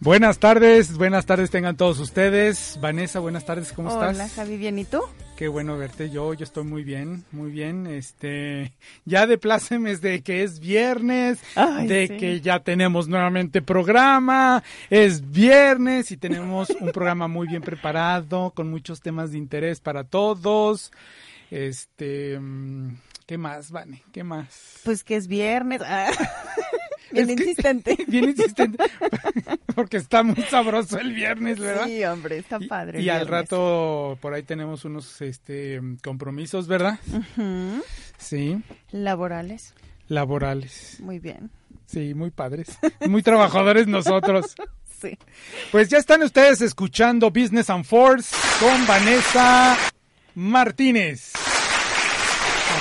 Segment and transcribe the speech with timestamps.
[0.00, 2.78] Buenas tardes, buenas tardes tengan todos ustedes.
[2.80, 4.16] Vanessa, buenas tardes, ¿cómo estás?
[4.16, 5.00] Hola, Javi, bien, ¿y tú?
[5.36, 8.72] Qué bueno verte, yo, yo estoy muy bien, muy bien, este,
[9.04, 11.38] ya de plácemes de que es viernes,
[11.86, 18.50] de que ya tenemos nuevamente programa, es viernes y tenemos un programa muy bien preparado,
[18.56, 20.90] con muchos temas de interés para todos,
[21.50, 24.02] este, mm, ¿qué más, Vane?
[24.12, 24.80] ¿Qué más?
[24.84, 25.82] Pues que es viernes.
[27.26, 27.96] Bien insistente.
[28.06, 28.84] bien insistente.
[29.74, 31.86] Porque está muy sabroso el viernes, ¿verdad?
[31.86, 33.00] Sí, hombre, está padre.
[33.00, 36.98] Y, al rato por ahí tenemos unos este compromisos, ¿verdad?
[38.18, 38.62] Sí.
[38.90, 39.74] Laborales.
[40.08, 40.98] Laborales.
[41.00, 41.50] Muy bien.
[41.86, 42.78] Sí, muy padres.
[43.06, 44.54] Muy trabajadores nosotros.
[44.98, 45.18] Sí.
[45.72, 49.76] Pues ya están ustedes escuchando Business and Force con Vanessa
[50.34, 51.32] Martínez.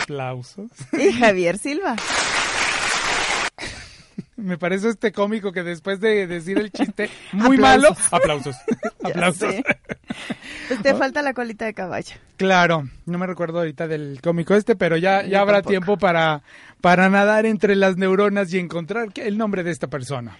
[0.02, 0.72] Aplausos.
[0.97, 1.97] Y Javier Silva.
[4.38, 8.55] Me parece este cómico que después de decir el chiste muy malo, aplausos.
[9.03, 9.55] aplausos.
[10.67, 12.16] Pues te falta la colita de caballo.
[12.36, 16.44] Claro, no me recuerdo ahorita del cómico este, pero ya, ya habrá tiempo para,
[16.81, 20.38] para nadar entre las neuronas y encontrar el nombre de esta persona.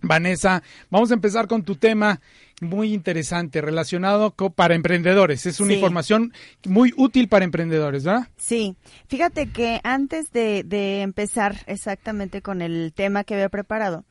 [0.00, 2.20] Vanessa, vamos a empezar con tu tema
[2.60, 5.46] muy interesante relacionado con, para emprendedores.
[5.46, 6.32] Es una información
[6.64, 8.28] muy útil para emprendedores, ¿verdad?
[8.36, 8.76] Sí.
[9.08, 14.04] Fíjate que antes de, de empezar exactamente con el tema que había preparado,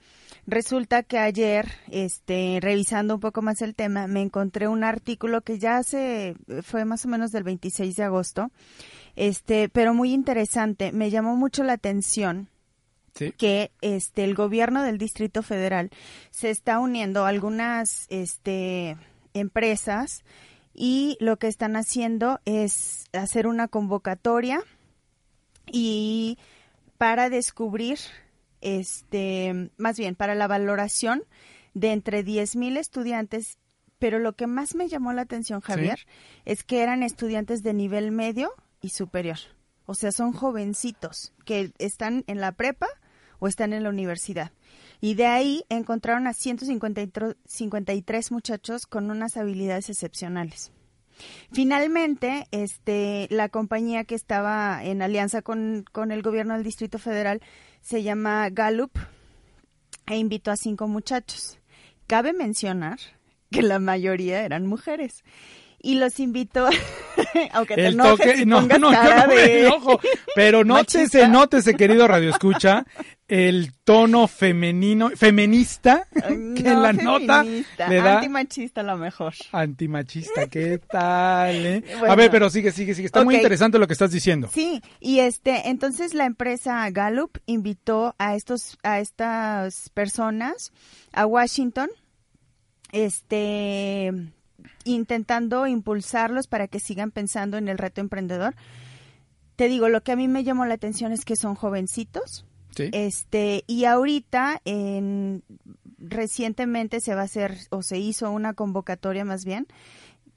[0.45, 5.57] resulta que ayer, este, revisando un poco más el tema, me encontré un artículo que
[5.57, 8.51] ya hace, fue más o menos del 26 de agosto,
[9.16, 10.91] este, pero muy interesante.
[10.91, 12.50] Me llamó mucho la atención
[13.38, 15.90] que este el gobierno del Distrito Federal
[16.31, 18.98] se está uniendo a algunas este
[19.34, 20.24] empresas
[20.74, 24.62] y lo que están haciendo es hacer una convocatoria
[25.72, 26.38] y
[26.98, 28.00] para descubrir
[28.62, 31.24] este más bien para la valoración
[31.74, 33.58] de entre 10 mil estudiantes
[33.97, 36.00] pero lo que más me llamó la atención Javier
[36.44, 38.52] es que eran estudiantes de nivel medio
[38.82, 39.38] y superior.
[39.86, 42.88] O sea, son jovencitos que están en la prepa
[43.40, 44.51] o están en la universidad.
[45.01, 50.72] Y de ahí encontraron a 153 muchachos con unas habilidades excepcionales.
[51.51, 57.41] Finalmente, este, la compañía que estaba en alianza con, con el gobierno del Distrito Federal
[57.81, 58.91] se llama Gallup
[60.07, 61.59] e invitó a cinco muchachos.
[62.07, 63.00] Cabe mencionar
[63.52, 65.23] que la mayoría eran mujeres
[65.85, 66.67] y los invito,
[67.52, 68.90] aunque te enojes y no, no,
[69.28, 69.67] de...
[69.67, 70.00] enojo,
[70.34, 72.85] pero nótese, nótese, querido Radio Escucha,
[73.28, 78.18] el tono femenino, feminista que en la nota le da...
[78.18, 79.34] Antimachista lo mejor.
[79.52, 81.66] Antimachista, ¿qué tal?
[81.66, 81.84] Eh?
[82.08, 83.08] a ver, pero sigue, sigue, sigue.
[83.08, 84.50] Está muy interesante lo que estás diciendo.
[84.53, 90.72] Sí, y este, entonces la empresa Gallup invitó a estos, a estas personas
[91.14, 91.90] a Washington,
[92.91, 94.12] este
[94.84, 98.56] intentando impulsarlos para que sigan pensando en el reto emprendedor.
[99.56, 102.46] Te digo, lo que a mí me llamó la atención es que son jovencitos.
[102.78, 105.44] Este, y ahorita, en,
[105.97, 109.68] recientemente se va a hacer, o se hizo una convocatoria más bien,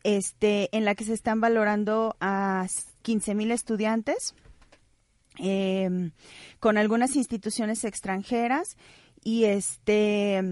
[0.05, 2.67] este, en la que se están valorando a
[3.03, 4.35] 15 mil estudiantes
[5.39, 6.13] em,
[6.61, 8.77] con algunas instituciones extranjeras
[9.23, 10.43] y este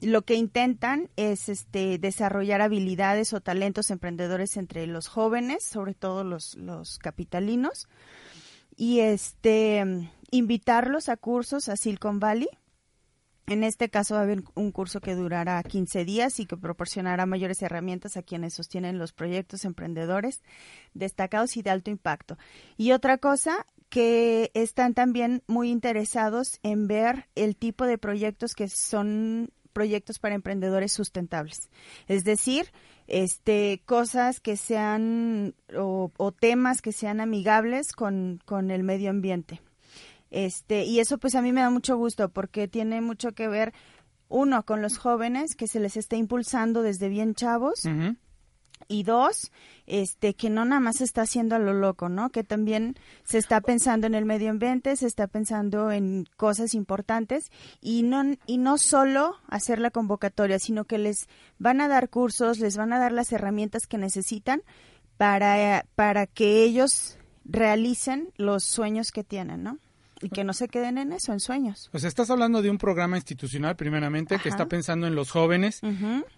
[0.00, 6.24] lo que intentan es este, desarrollar habilidades o talentos emprendedores entre los jóvenes, sobre todo
[6.24, 7.88] los, los capitalinos,
[8.76, 12.48] y este, invitarlos a cursos a Silicon Valley.
[13.46, 17.26] En este caso va a haber un curso que durará 15 días y que proporcionará
[17.26, 20.42] mayores herramientas a quienes sostienen los proyectos emprendedores
[20.94, 22.38] destacados y de alto impacto.
[22.78, 28.68] Y otra cosa, que están también muy interesados en ver el tipo de proyectos que
[28.68, 31.70] son proyectos para emprendedores sustentables.
[32.08, 32.72] Es decir,
[33.06, 36.10] este, cosas que sean o,
[36.40, 39.60] temas que sean amigables con, con, el medio ambiente.
[40.34, 43.72] Este, y eso pues a mí me da mucho gusto porque tiene mucho que ver,
[44.28, 47.84] uno, con los jóvenes que se les está impulsando desde bien chavos.
[48.88, 49.52] y dos,
[49.86, 52.30] este, que no nada más se está haciendo a lo loco, ¿no?
[52.30, 57.52] Que también se está pensando en el medio ambiente, se está pensando en cosas importantes
[57.80, 61.28] y no, y no solo hacer la convocatoria, sino que les
[61.58, 64.62] van a dar cursos, les van a dar las herramientas que necesitan
[65.16, 69.78] para, para que ellos realicen los sueños que tienen, ¿no?
[70.24, 71.90] Y que no se queden en eso, en sueños.
[71.92, 75.82] O sea, estás hablando de un programa institucional, primeramente, que está pensando en los jóvenes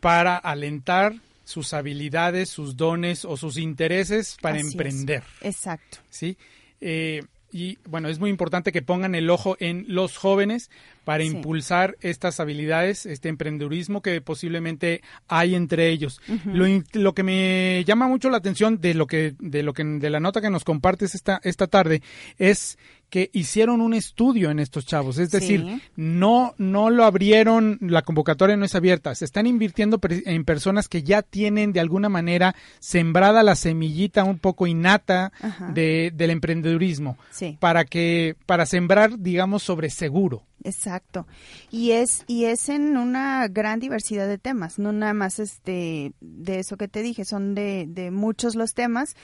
[0.01, 5.23] para alentar sus habilidades, sus dones o sus intereses para emprender.
[5.41, 5.99] Exacto.
[6.11, 6.37] Sí.
[6.81, 7.23] Eh,
[7.53, 10.69] y bueno, es muy importante que pongan el ojo en los jóvenes
[11.05, 16.21] para impulsar estas habilidades, este emprendedurismo que posiblemente hay entre ellos.
[16.45, 20.11] lo, lo, que me llama mucho la atención de lo que de lo que de
[20.11, 22.03] la nota que nos compartes esta esta tarde
[22.37, 22.77] es
[23.11, 28.57] que hicieron un estudio en estos chavos, es decir, no no lo abrieron, la convocatoria
[28.57, 33.43] no es abierta, se están invirtiendo en personas que ya tienen de alguna manera sembrada
[33.43, 35.33] la semillita un poco innata
[35.73, 37.17] de, del emprendedurismo
[37.61, 40.43] para que para sembrar, digamos, sobre seguro.
[40.65, 41.29] Exacto.
[41.71, 46.59] Y es y es en una gran diversidad de temas, no nada más este de
[46.59, 49.15] eso que te dije, son de, de muchos los temas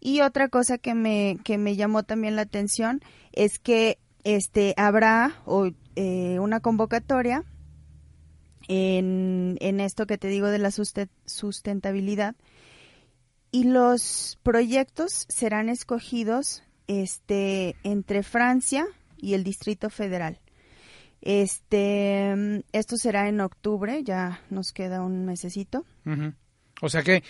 [0.00, 3.00] y otra cosa que me, que me llamó también la atención
[3.32, 5.42] es que este habrá
[5.96, 7.44] eh, una convocatoria
[8.68, 12.36] en, en, esto que te digo de la sustentabilidad
[13.50, 18.86] y los proyectos serán escogidos este entre Francia
[19.16, 20.38] y el Distrito Federal.
[21.20, 25.84] Este, esto será en octubre, ya nos queda un mesecito.
[26.80, 27.24] O sea que,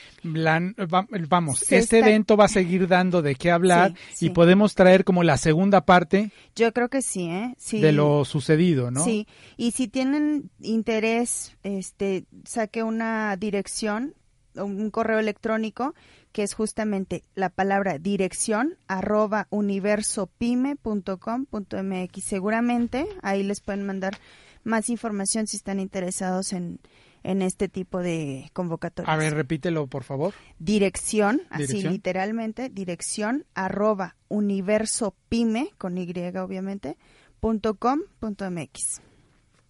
[1.28, 5.38] vamos, este evento va a seguir dando de qué hablar y podemos traer como la
[5.38, 6.30] segunda parte.
[6.54, 7.54] Yo creo que sí, ¿eh?
[7.56, 7.80] Sí.
[7.80, 9.04] De lo sucedido, ¿no?
[9.04, 9.26] Sí.
[9.56, 14.14] Y si tienen interés, este, saque una dirección,
[14.54, 15.94] un correo electrónico
[16.32, 22.24] que es justamente la palabra dirección arroba universopyme.com.mx.
[22.24, 24.18] Seguramente ahí les pueden mandar
[24.62, 26.80] más información si están interesados en,
[27.28, 29.12] en este tipo de convocatorias.
[29.12, 30.32] A ver, repítelo, por favor.
[30.58, 36.96] Dirección, así literalmente, dirección arroba universopyme, con Y obviamente,
[37.38, 39.02] punto com punto mx.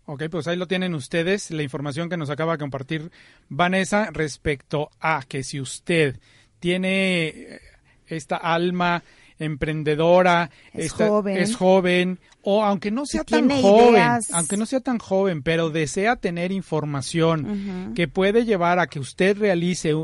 [0.04, 3.10] Ok, pues ahí lo tienen ustedes, la información que nos acaba de compartir
[3.48, 6.20] Vanessa respecto a que si usted
[6.60, 7.60] tiene eh,
[8.06, 9.02] esta alma
[9.38, 11.36] emprendedora, es, joven.
[11.36, 14.02] es joven, o aunque no sea tan joven,
[14.32, 19.38] aunque no sea tan joven, pero desea tener información que puede llevar a que usted
[19.38, 19.94] realice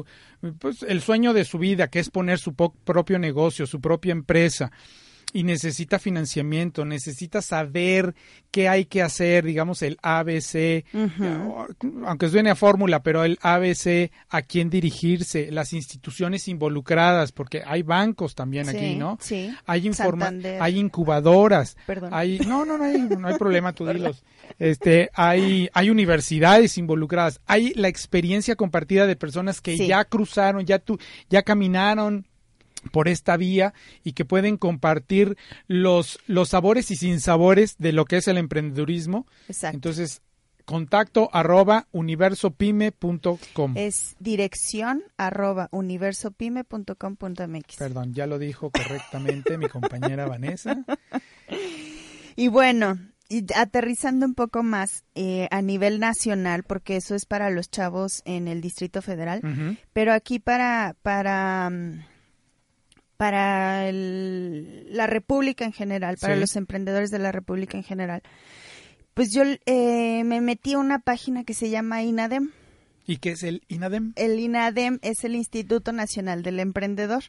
[0.59, 4.73] pues, el sueño de su vida, que es poner su propio negocio, su propia empresa
[5.35, 8.15] y necesita financiamiento, necesita saber
[8.53, 10.85] qué hay que hacer, digamos el ABC,
[12.07, 17.83] aunque suene a fórmula, pero el ABC, a quién dirigirse, las instituciones involucradas, porque hay
[17.83, 19.19] bancos también aquí, ¿no?
[19.21, 19.53] Sí.
[19.67, 19.91] Hay
[20.61, 21.77] hay incubadoras,
[22.13, 24.23] hay no, no, no hay, no hay problema, tú dilos.
[24.61, 30.79] Este, hay hay universidades involucradas, hay la experiencia compartida de personas que ya cruzaron, ya
[30.79, 30.97] tu,
[31.29, 32.25] ya caminaron
[32.93, 35.37] por esta vía y que pueden compartir
[35.67, 39.27] los, los sabores y sinsabores de lo que es el emprendedurismo.
[39.49, 39.77] Exacto.
[39.77, 40.23] Entonces,
[40.65, 43.77] contacto arroba universopyme.com.
[43.77, 47.77] Es dirección arroba universopyme.com.mx.
[47.79, 50.85] Perdón, ya lo dijo correctamente mi compañera Vanessa.
[52.37, 52.99] Y bueno,
[53.55, 58.49] aterrizando un poco más eh, a nivel nacional, porque eso es para los chavos en
[58.49, 59.41] el Distrito Federal,
[59.93, 62.05] pero aquí para, para mm,
[63.17, 68.23] para la República en general, para los emprendedores de la República en general.
[69.15, 72.51] Pues yo eh, me metí a una página que se llama INADEM.
[73.07, 74.13] ¿Y qué es el INADEM?
[74.17, 77.25] El INADEM es el Instituto Nacional del Emprendedor.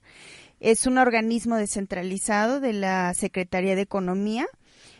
[0.59, 4.47] Es un organismo descentralizado de la Secretaría de Economía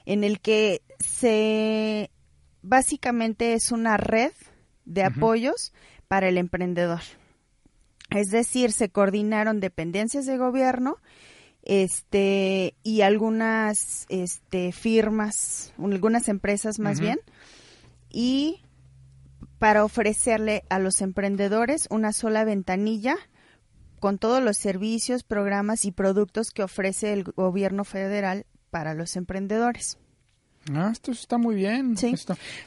[0.06, 2.12] en el que se
[2.62, 4.32] básicamente es una red
[4.86, 5.74] de apoyos
[6.08, 7.01] para el emprendedor.
[8.09, 10.97] Es decir, se coordinaron dependencias de gobierno
[11.63, 17.19] este y algunas este firmas, algunas empresas más bien
[18.09, 18.62] y
[19.57, 23.17] para ofrecerle a los emprendedores una sola ventanilla
[24.00, 29.97] con todos los servicios, programas y productos que ofrece el gobierno federal para los emprendedores.
[30.74, 31.97] Ah, esto está muy bien.
[31.97, 32.13] Sí.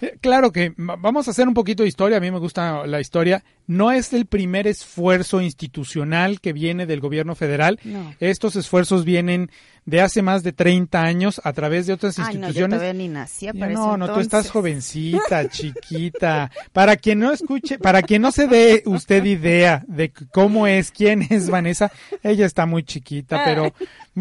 [0.00, 2.16] Eh, claro que vamos a hacer un poquito de historia.
[2.16, 3.44] A mí me gusta la historia.
[3.68, 7.78] No es el primer esfuerzo institucional que viene del gobierno federal.
[8.18, 9.50] Estos esfuerzos vienen
[9.84, 12.80] de hace más de 30 años a través de otras instituciones.
[12.80, 16.50] No, ni nacía no, no, tú estás jovencita, chiquita.
[16.72, 21.26] Para quien no escuche, para quien no se dé usted idea de cómo es, quién
[21.28, 23.74] es Vanessa, ella está muy chiquita, pero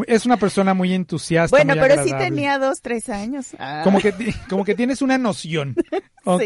[0.07, 1.55] es una persona muy entusiasta.
[1.55, 3.55] Bueno, pero sí tenía dos, tres años.
[3.59, 3.81] Ah.
[3.85, 4.13] Como que,
[4.49, 5.75] como que tienes una noción.
[6.29, 6.43] Ok.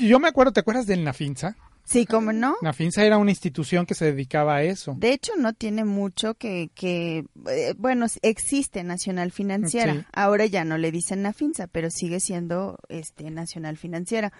[0.00, 1.54] Yo me acuerdo, ¿te acuerdas del Nafinza?
[1.86, 2.56] Sí, ¿cómo no?
[2.62, 4.96] La FINSA era una institución que se dedicaba a eso.
[4.98, 10.08] De hecho, no tiene mucho que, que eh, bueno, existe Nacional Financiera.
[10.12, 14.32] Ahora ya no le dicen la FINSA, pero sigue siendo este Nacional Financiera.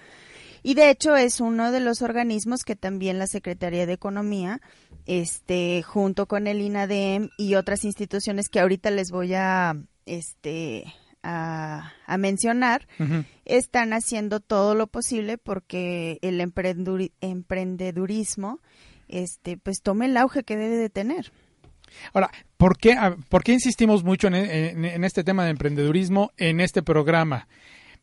[0.65, 4.61] Y de hecho es uno de los organismos que también la Secretaría de Economía,
[5.07, 10.93] este, junto con el INADEM y otras instituciones que ahorita les voy a, este,
[11.27, 12.87] a, mencionar,
[13.45, 18.61] están haciendo todo lo posible porque el emprendedurismo
[19.09, 21.33] este, pues tome el auge que debe de tener.
[22.13, 22.97] Ahora, ¿por qué,
[23.29, 27.49] ¿por qué insistimos mucho en, este tema de emprendedurismo en este programa?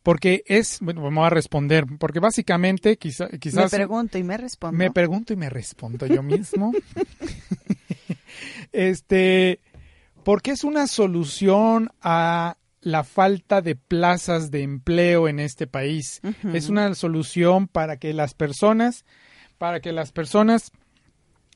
[0.02, 3.30] Porque es, bueno, vamos a responder, porque básicamente quizás...
[3.32, 4.76] Me pregunto y me respondo.
[4.76, 6.72] Me pregunto y me respondo yo mismo.
[8.72, 9.60] este,
[10.24, 16.20] porque es una solución a la falta de plazas de empleo en este país.
[16.52, 19.06] Es una solución para que las personas,
[19.56, 20.70] para que las personas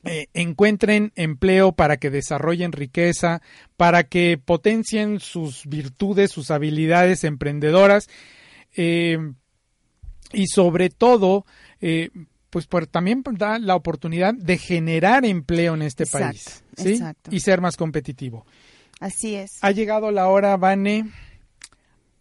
[0.03, 3.43] eh, encuentren empleo, para que desarrollen riqueza,
[3.77, 8.09] para que potencien sus virtudes, sus habilidades emprendedoras
[8.75, 9.19] eh,
[10.33, 11.45] y sobre todo,
[11.79, 12.09] eh,
[12.49, 16.63] pues también da la oportunidad de generar empleo en este país
[17.29, 18.47] y ser más competitivo.
[18.99, 19.57] Así es.
[19.61, 21.09] Ha llegado la hora, Vane,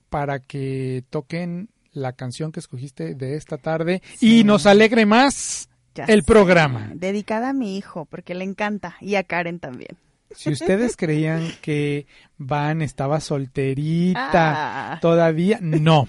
[0.09, 5.69] para que toquen la canción que escogiste de esta tarde y nos alegre más
[6.07, 6.91] el programa.
[6.95, 9.97] Dedicada a mi hijo, porque le encanta, y a Karen también.
[10.31, 12.07] Si ustedes creían que
[12.37, 14.99] Van estaba solterita ah.
[15.01, 16.07] todavía, no.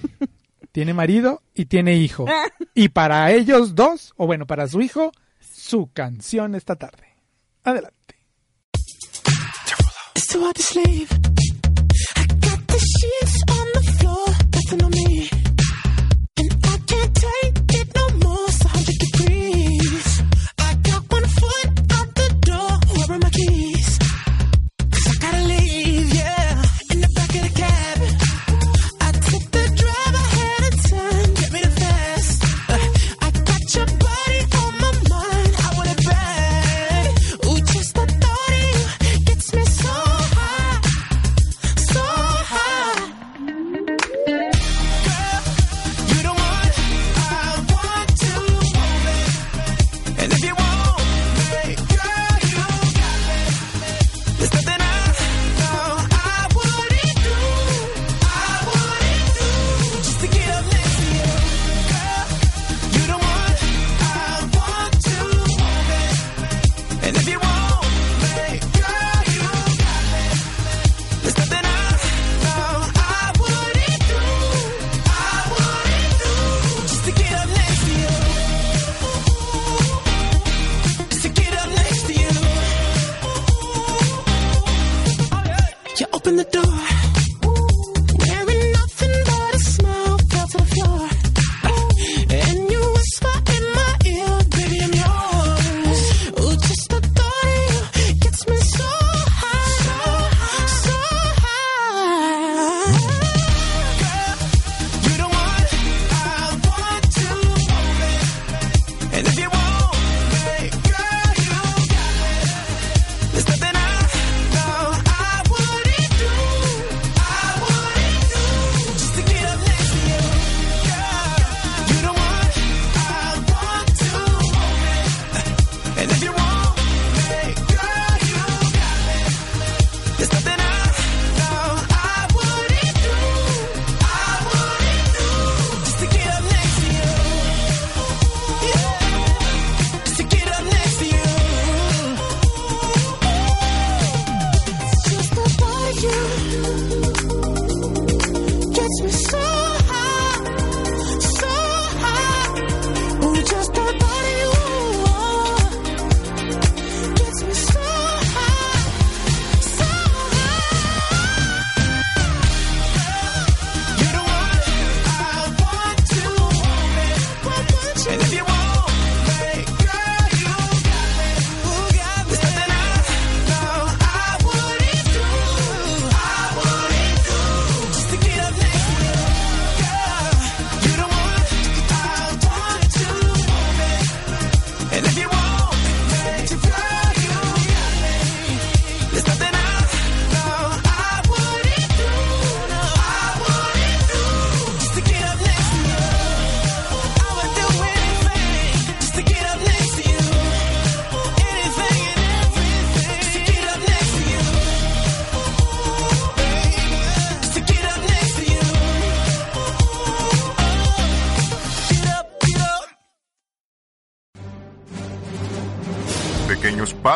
[0.72, 2.26] Tiene marido y tiene hijo.
[2.76, 7.16] Y para ellos dos, o bueno, para su hijo, su canción esta tarde.
[7.64, 8.19] Adelante.
[10.30, 11.10] so hard to sleep.
[12.16, 13.29] I got the sheets.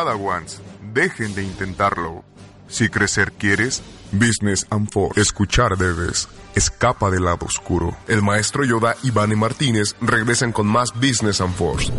[0.04, 0.60] Padawans,
[0.92, 2.24] dejen de intentarlo.
[2.68, 3.82] Si crecer quieres,
[4.12, 5.18] Business and Force.
[5.18, 6.28] Escuchar debes.
[6.54, 7.96] Escapa del lado oscuro.
[8.06, 11.90] El maestro Yoda y Vane Martínez regresan con más Business and Force.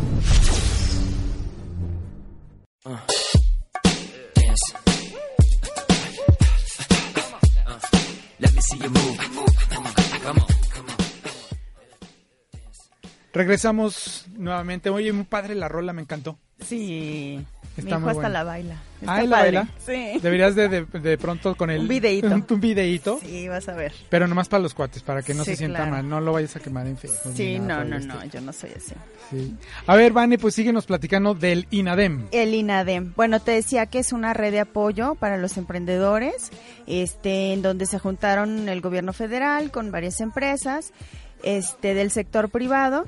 [13.34, 14.92] Regresamos nuevamente.
[14.92, 16.38] Oye, muy padre la rola, me encantó.
[16.60, 17.44] Sí.
[17.78, 18.76] Está Mi hijo hasta la baila.
[19.06, 19.68] ah, la baila?
[19.86, 20.20] Sí.
[20.22, 21.82] Deberías de, de, pronto con el...
[21.82, 22.28] Un videíto.
[22.50, 23.20] Un, videíto.
[23.22, 23.94] Sí, vas a ver.
[24.10, 26.08] Pero nomás para los cuates, para que no se sienta mal.
[26.08, 27.34] No lo vayas a quemar en Facebook.
[27.36, 28.96] Sí, no, no, no, yo no soy así.
[29.30, 29.56] Sí.
[29.88, 32.28] A ver, Vane, pues síguenos platicando del INADEM.
[32.32, 33.14] El INADEM.
[33.16, 36.52] Bueno, te decía que es una red de apoyo para los emprendedores,
[36.88, 40.94] este, en donde se juntaron el gobierno federal con varias empresas,
[41.44, 43.06] este, del sector privado.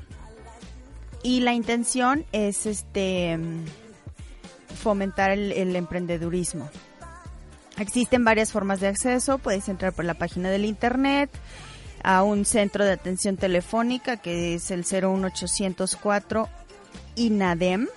[1.22, 3.38] Y la intención es, este
[4.74, 6.68] fomentar el, emprendedurismo.
[7.78, 11.30] Existen varias formas de acceso, puedes entrar por la página del internet,
[12.02, 16.48] a un centro de atención telefónica que es el 01804
[17.16, 17.88] INADEM,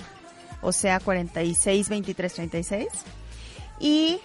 [0.61, 2.87] o sea 462336.
[3.79, 4.19] Y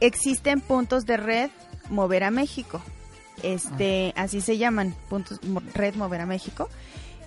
[0.00, 1.50] existen puntos de red
[1.90, 2.80] Mover a México.
[3.42, 5.40] Este, así se llaman, puntos
[5.74, 6.68] Red Mover a México.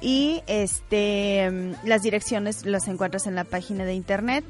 [0.05, 1.50] Y este
[1.83, 4.45] las direcciones las encuentras en la página de internet.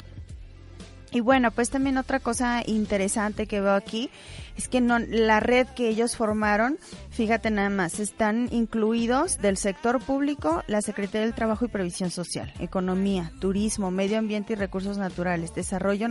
[1.14, 4.10] Y bueno, pues también otra cosa interesante que veo aquí
[4.58, 6.78] es que no, la red que ellos formaron,
[7.10, 12.52] fíjate nada más, están incluidos del sector público, la Secretaría del Trabajo y Previsión Social,
[12.60, 16.08] Economía, Turismo, Medio Ambiente y Recursos Naturales, Desarrollo,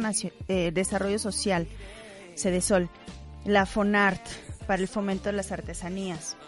[0.48, 1.68] eh, desarrollo Social,
[2.34, 2.88] Cedesol,
[3.44, 4.22] la FONART
[4.66, 6.38] para el fomento de las artesanías,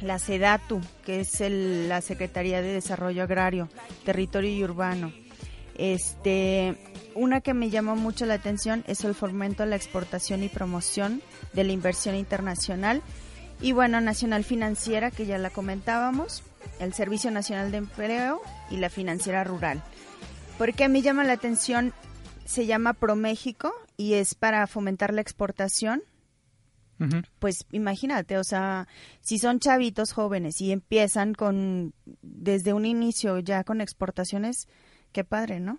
[0.00, 3.68] la SEDATU, que es la Secretaría de Desarrollo Agrario,
[4.04, 5.12] Territorio y Urbano,
[5.78, 6.76] este,
[7.14, 11.22] una que me llamó mucho la atención es el fomento a la exportación y promoción
[11.52, 13.00] de la inversión internacional.
[13.60, 16.42] Y bueno, Nacional Financiera, que ya la comentábamos,
[16.80, 19.82] el Servicio Nacional de Empleo y la Financiera Rural.
[20.58, 21.92] Porque a mí llama la atención,
[22.44, 26.02] se llama ProMéxico y es para fomentar la exportación.
[27.38, 28.88] Pues imagínate, o sea,
[29.20, 34.66] si son chavitos jóvenes y empiezan con desde un inicio ya con exportaciones,
[35.12, 35.78] Qué padre, ¿no?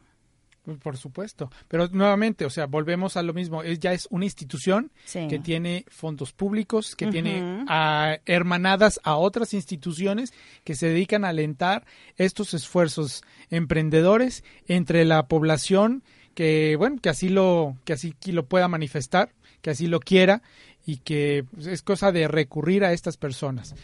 [0.63, 4.25] Pues, por supuesto, pero nuevamente, o sea, volvemos a lo mismo, es, ya es una
[4.25, 11.25] institución que tiene fondos públicos, que tiene a, hermanadas a otras instituciones que se dedican
[11.25, 11.85] a alentar
[12.17, 16.03] estos esfuerzos emprendedores entre la población
[16.35, 20.43] que, bueno, que así lo, que así lo pueda manifestar, que así lo quiera
[20.89, 23.75] y que es cosa de recurrir a estas personas.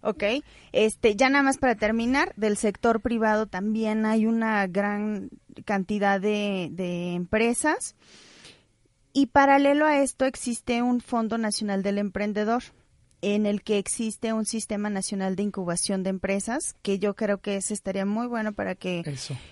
[0.00, 0.24] Ok,
[0.72, 5.30] este, ya nada más para terminar, del sector privado también hay una gran
[5.64, 7.94] cantidad de, empresas.
[9.12, 12.64] Y paralelo a esto existe un Fondo Nacional del Emprendedor
[13.22, 17.56] en el que existe un sistema nacional de incubación de empresas que yo creo que
[17.56, 19.02] ese estaría muy bueno para que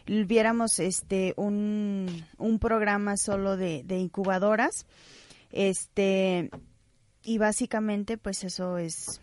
[0.06, 4.84] viéramos este un, un programa solo de, de incubadoras
[5.52, 6.50] este
[7.22, 9.20] y básicamente pues eso es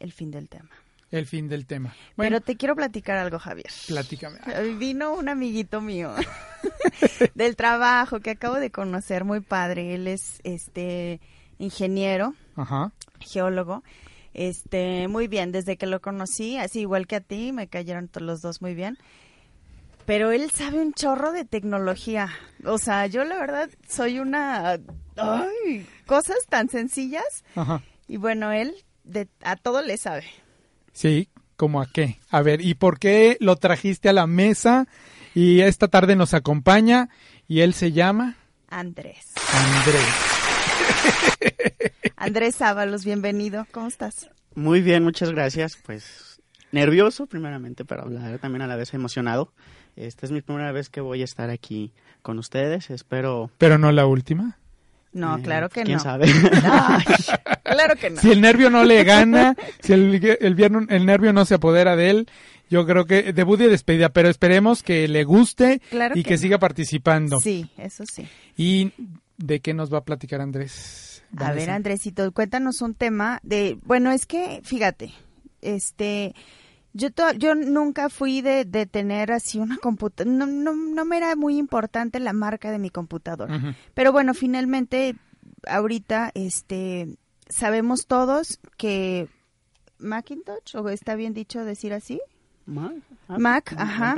[0.00, 0.70] el fin del tema.
[1.12, 1.94] El fin del tema.
[2.16, 3.70] Bueno, Pero te quiero platicar algo, Javier.
[3.86, 4.38] Platícame.
[4.78, 6.14] Vino un amiguito mío
[7.34, 9.94] del trabajo que acabo de conocer, muy padre.
[9.94, 11.20] Él es este
[11.58, 12.34] ingeniero,
[13.20, 13.84] geólogo.
[14.32, 18.26] Este, muy bien, desde que lo conocí, así igual que a ti, me cayeron todos
[18.26, 18.96] los dos muy bien.
[20.06, 22.30] Pero él sabe un chorro de tecnología.
[22.64, 24.80] O sea, yo la verdad soy una
[25.16, 27.44] ay, cosas tan sencillas.
[28.08, 28.74] Y bueno, él
[29.42, 30.24] a todo le sabe.
[30.92, 32.18] Sí, ¿como a qué?
[32.30, 34.86] A ver, ¿y por qué lo trajiste a la mesa
[35.34, 37.08] y esta tarde nos acompaña
[37.48, 38.36] y él se llama?
[38.68, 39.32] Andrés.
[39.52, 40.02] Andrés.
[42.16, 43.66] Andrés Sábalos, bienvenido.
[43.72, 44.30] ¿Cómo estás?
[44.54, 45.76] Muy bien, muchas gracias.
[45.84, 49.52] Pues nervioso primeramente para hablar, también a la vez emocionado.
[49.96, 52.90] Esta es mi primera vez que voy a estar aquí con ustedes.
[52.90, 53.50] Espero.
[53.58, 54.58] Pero no la última.
[55.12, 56.02] No, eh, claro que ¿quién no.
[56.02, 56.26] sabe?
[57.62, 58.20] claro que no.
[58.20, 62.10] Si el nervio no le gana, si el, el, el, nervio no se apodera de
[62.10, 62.28] él,
[62.70, 65.82] yo creo que debut y despedida, pero esperemos que le guste
[66.14, 67.38] y que, siga participando.
[67.40, 68.26] Sí, eso sí.
[68.56, 68.92] ¿Y
[69.36, 71.22] de qué nos va a platicar Andrés?
[71.36, 75.12] A ver, Andresito, cuéntanos un tema de, bueno, es que, fíjate,
[75.60, 76.34] este,
[76.94, 81.36] yo, yo nunca fui de, de tener así una computadora, no, no, no, me era
[81.36, 83.76] muy importante la marca de mi computadora.
[83.94, 85.16] Pero bueno, finalmente,
[85.66, 87.16] ahorita, este,
[87.48, 89.28] sabemos todos que
[89.98, 92.20] Macintosh, o está bien dicho decir así,
[92.66, 92.94] Mac,
[93.28, 94.14] Mac ajá,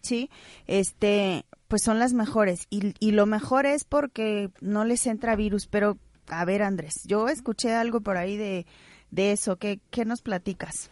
[0.00, 0.30] sí,
[0.66, 2.66] este, pues son las mejores.
[2.70, 5.66] Y, y lo mejor es porque no les entra virus.
[5.66, 8.66] Pero, a ver, Andrés, yo escuché algo por ahí de,
[9.10, 9.56] de eso.
[9.56, 10.90] ¿Qué, ¿Qué nos platicas?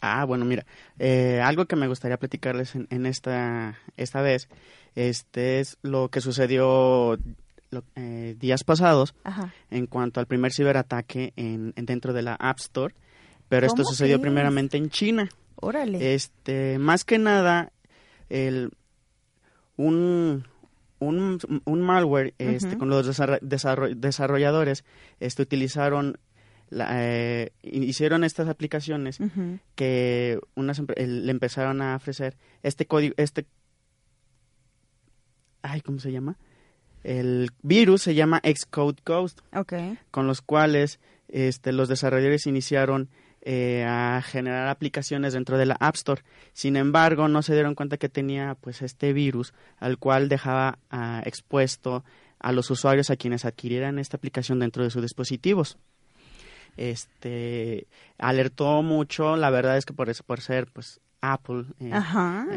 [0.00, 0.66] Ah, bueno, mira,
[0.98, 4.48] eh, algo que me gustaría platicarles en, esta, esta vez,
[4.94, 7.18] este es lo que sucedió
[7.94, 9.14] eh, días pasados
[9.70, 12.94] en cuanto al primer ciberataque en, dentro de la App Store,
[13.48, 15.28] pero esto sucedió primeramente en China.
[15.56, 16.14] Órale.
[16.14, 17.72] Este, más que nada,
[18.28, 18.70] el,
[19.76, 20.44] un,
[20.98, 23.06] un, un malware este, con los
[23.92, 24.84] desarrolladores
[25.20, 26.18] este, utilizaron
[26.70, 29.18] eh, hicieron estas aplicaciones
[29.74, 33.46] que unas le empezaron a ofrecer este código este
[35.62, 36.36] ay cómo se llama
[37.06, 39.40] el virus se llama Xcode Ghost.
[40.10, 40.98] Con los cuales
[41.28, 43.10] este los desarrolladores iniciaron
[43.42, 46.22] eh, a generar aplicaciones dentro de la App Store.
[46.52, 51.22] Sin embargo, no se dieron cuenta que tenía pues este virus al cual dejaba ah,
[51.24, 52.04] expuesto
[52.40, 55.78] a los usuarios a quienes adquirieran esta aplicación dentro de sus dispositivos
[56.76, 57.86] este
[58.18, 61.92] alertó mucho la verdad es que por eso por ser pues Apple eh,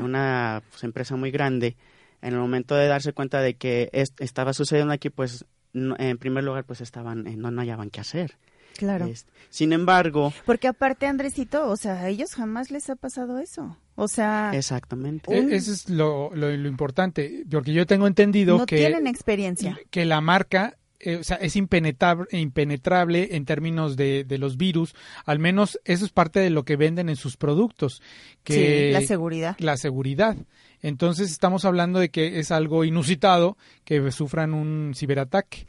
[0.01, 1.75] una pues, empresa muy grande
[2.21, 6.63] en el momento de darse cuenta de que estaba sucediendo aquí pues en primer lugar
[6.65, 8.37] pues estaban eh, no, no hallaban qué hacer
[8.79, 9.07] Claro.
[9.07, 10.33] Este, sin embargo.
[10.45, 13.75] Porque aparte, Andresito, o sea, a ellos jamás les ha pasado eso.
[13.95, 14.51] O sea.
[14.53, 15.37] Exactamente.
[15.37, 17.43] E-, eso es lo, lo, importante.
[17.51, 18.77] Porque yo tengo entendido no que.
[18.77, 19.77] tienen experiencia.
[19.89, 24.95] Que la marca eh, o sea, es impenetrable, impenetrable en términos de, de, los virus,
[25.25, 28.01] al menos eso es parte de lo que venden en sus productos.
[28.43, 29.55] Que, sí, la seguridad.
[29.59, 30.35] La seguridad.
[30.81, 35.65] Entonces estamos hablando de que es algo inusitado que sufran un ciberataque.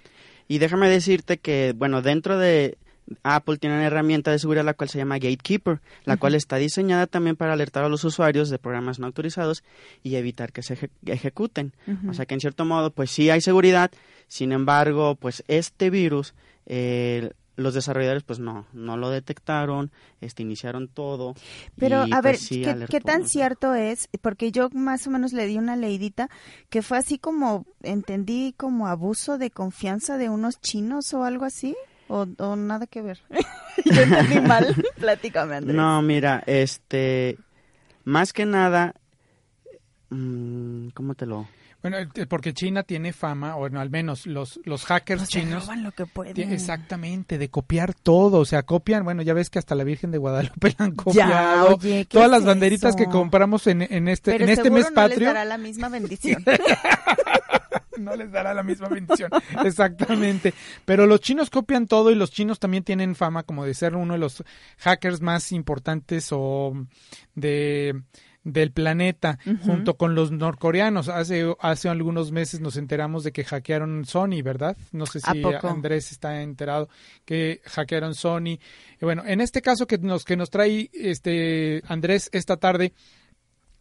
[0.48, 2.76] Y déjame decirte que, bueno, dentro de,
[3.22, 7.06] Apple tiene una herramienta de seguridad la cual se llama Gatekeeper, la cual está diseñada
[7.06, 9.64] también para alertar a los usuarios de programas no autorizados
[10.02, 11.72] y evitar que se ejecuten.
[12.08, 13.90] O sea que en cierto modo, pues sí hay seguridad,
[14.28, 16.34] sin embargo, pues este virus,
[16.66, 21.34] eh, los desarrolladores pues no, no lo detectaron, este, iniciaron todo.
[21.76, 24.08] Pero a pues, ver, ¿qué, tan cierto es?
[24.20, 26.30] Porque yo más o menos le di una leidita
[26.68, 31.76] que fue así como, entendí como abuso de confianza de unos chinos o algo así.
[32.10, 33.20] O, nada que ver.
[33.84, 34.74] Yo entendí mal.
[34.98, 35.76] Platícame, Andrés.
[35.76, 37.38] No, mira, este.
[38.04, 38.94] Más que nada.
[40.10, 41.46] Mm, ¿Cómo te lo.?
[41.82, 41.96] Bueno,
[42.28, 45.64] porque China tiene fama, o al menos los, los hackers chinos.
[45.64, 46.52] Roban lo que pueden.
[46.52, 48.40] Exactamente, de copiar todo.
[48.40, 51.78] O sea, copian, bueno, ya ves que hasta la Virgen de Guadalupe la han copiado.
[52.08, 55.20] Todas las banderitas que compramos en, en este, en este mes patrio.
[55.20, 56.44] No les dará la misma bendición.
[58.00, 59.30] No les dará la misma bendición.
[59.64, 60.54] Exactamente.
[60.84, 64.14] Pero los chinos copian todo y los chinos también tienen fama como de ser uno
[64.14, 64.42] de los
[64.78, 66.74] hackers más importantes o
[67.34, 68.02] de
[68.42, 71.08] del planeta junto con los norcoreanos.
[71.08, 74.76] Hace hace algunos meses nos enteramos de que hackearon Sony, ¿verdad?
[74.92, 76.88] No sé si Andrés está enterado
[77.24, 78.58] que hackearon Sony.
[79.00, 82.94] Y bueno, en este caso que nos que nos trae este Andrés esta tarde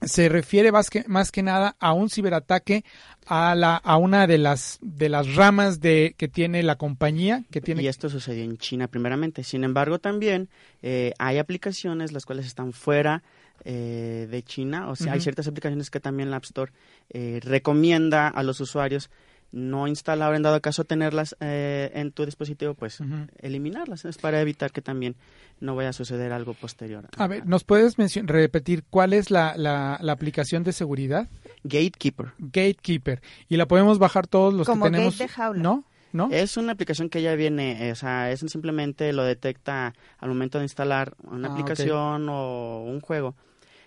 [0.02, 2.84] se refiere más que, más que nada a un ciberataque
[3.26, 7.62] a la a una de las de las ramas de que tiene la compañía que
[7.62, 9.44] tiene y esto sucedió en China primeramente.
[9.44, 10.50] Sin embargo también
[10.82, 13.24] eh, hay aplicaciones las cuales están fuera
[13.66, 14.90] eh, de China.
[14.90, 16.72] O sea hay ciertas aplicaciones que también la App Store
[17.10, 19.10] eh, recomienda a los usuarios
[19.52, 23.00] no instalar, en dado caso tenerlas eh, en tu dispositivo, pues
[23.40, 24.06] eliminarlas.
[24.06, 25.16] Es para evitar que también
[25.60, 27.08] no vaya a suceder algo posterior.
[27.18, 31.28] A ver, ¿nos puedes repetir cuál es la, la, aplicación de seguridad?
[31.64, 32.34] Gatekeeper.
[32.38, 33.22] Gatekeeper.
[33.48, 35.18] Y la podemos bajar todos los que tenemos.
[35.18, 35.62] Gate de jaula.
[35.62, 35.86] ¿No?
[36.12, 36.30] ¿No?
[36.32, 40.66] Es una aplicación que ya viene, o sea, es simplemente lo detecta al momento de
[40.66, 43.36] instalar una ah, aplicación o un juego.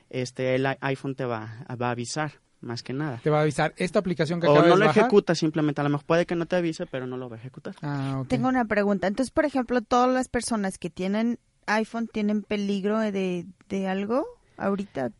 [0.09, 3.20] Este, el iPhone te va, va a avisar más que nada.
[3.22, 6.07] Te va a avisar esta aplicación que o no lo ejecuta simplemente, a lo mejor
[6.07, 7.75] puede que no te avise, pero no lo va a ejecutar.
[7.83, 9.07] Ah, Tengo una pregunta.
[9.07, 15.11] Entonces, por ejemplo, todas las personas que tienen iPhone tienen peligro de, de algo ahorita.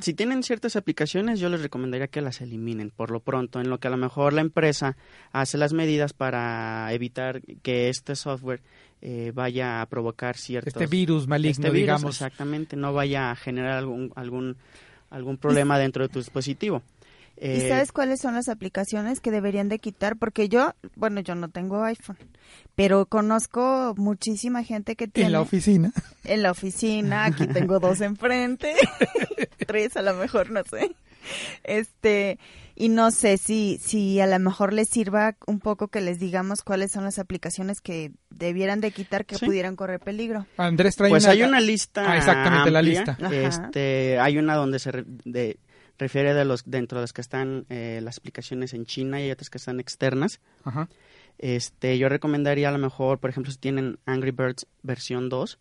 [0.00, 3.78] si tienen ciertas aplicaciones, yo les recomendaría que las eliminen por lo pronto, en lo
[3.78, 4.96] que a lo mejor la empresa
[5.32, 8.62] hace las medidas para evitar que este software
[9.00, 10.74] eh, vaya a provocar ciertos...
[10.74, 12.16] Este virus maligno, este digamos.
[12.16, 14.56] Exactamente, no vaya a generar algún, algún
[15.10, 16.82] algún problema dentro de tu dispositivo.
[17.36, 20.16] ¿Y eh, sabes cuáles son las aplicaciones que deberían de quitar?
[20.16, 22.18] Porque yo, bueno, yo no tengo iPhone,
[22.74, 25.28] pero conozco muchísima gente que tiene...
[25.28, 25.92] En la oficina.
[26.24, 28.74] En la oficina, aquí tengo dos enfrente,
[29.66, 30.94] tres a lo mejor, no sé.
[31.64, 32.38] Este,
[32.80, 36.62] y no sé si, si a lo mejor les sirva un poco que les digamos
[36.62, 40.46] cuáles son las aplicaciones que debieran de quitar que pudieran correr peligro.
[40.56, 42.10] Andrés trae Pues hay una lista.
[42.10, 43.18] Ah, exactamente, la lista.
[43.30, 45.58] Este, hay una donde se de,
[45.98, 49.30] refiere de los dentro de los que están eh, las aplicaciones en China y hay
[49.30, 50.40] otras que están externas.
[51.36, 55.58] Este, yo recomendaría a lo mejor, por ejemplo, si tienen Angry Birds versión 2,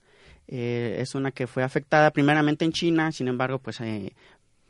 [0.51, 4.13] eh, es una que fue afectada primeramente en China, sin embargo, pues eh,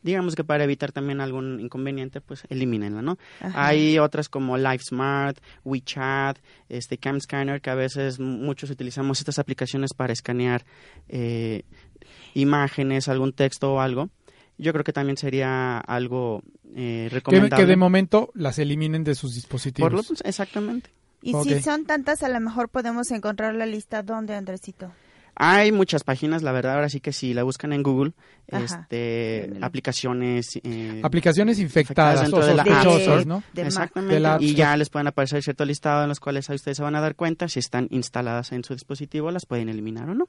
[0.01, 3.17] digamos que para evitar también algún inconveniente, pues elimínenla, ¿no?
[3.53, 9.93] Hay otras como LiveSmart, WeChat, este Cam Scanner, que a veces muchos utilizamos estas aplicaciones
[9.93, 10.65] para escanear
[11.07, 11.63] eh,
[12.33, 14.09] imágenes, algún texto o algo.
[14.57, 16.43] Yo creo que también sería algo
[16.75, 17.63] eh, recomendable.
[17.63, 19.91] Que, de momento las eliminen de sus dispositivos.
[19.91, 20.91] Por lo, exactamente.
[21.21, 24.91] Y si son tantas, a lo mejor podemos encontrar la lista donde, Andresito.
[25.41, 28.11] Hay muchas páginas, la verdad, ahora sí que si la buscan en Google,
[28.47, 30.59] este, aplicaciones...
[30.61, 33.41] Eh, aplicaciones infectadas, o sospechosas, ¿no?
[33.55, 36.99] Exactamente, y ya les pueden aparecer cierto listado en los cuales ustedes se van a
[36.99, 40.27] dar cuenta si están instaladas en su dispositivo, las pueden eliminar o no.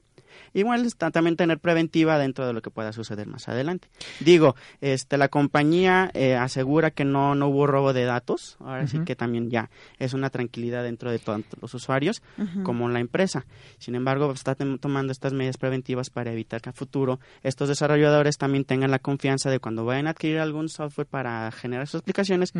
[0.53, 3.89] Igual está también tener preventiva dentro de lo que pueda suceder más adelante.
[4.21, 8.99] Digo, este, la compañía eh, asegura que no, no hubo robo de datos, ahora sí
[8.99, 9.69] que también ya
[9.99, 12.21] es una tranquilidad dentro de todos los usuarios
[12.63, 13.45] como la empresa.
[13.77, 18.65] Sin embargo, está tomando estas medidas preventivas para evitar que a futuro estos desarrolladores también
[18.65, 22.53] tengan la confianza de cuando vayan a adquirir algún software para generar sus aplicaciones,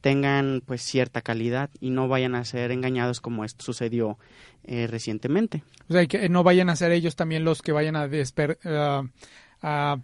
[0.00, 4.18] tengan pues cierta calidad y no vayan a ser engañados como esto sucedió
[4.64, 5.64] eh, recientemente.
[5.88, 9.08] O sea, que no vayan a ser ellos también los que vayan a, desper, uh,
[9.60, 9.98] a,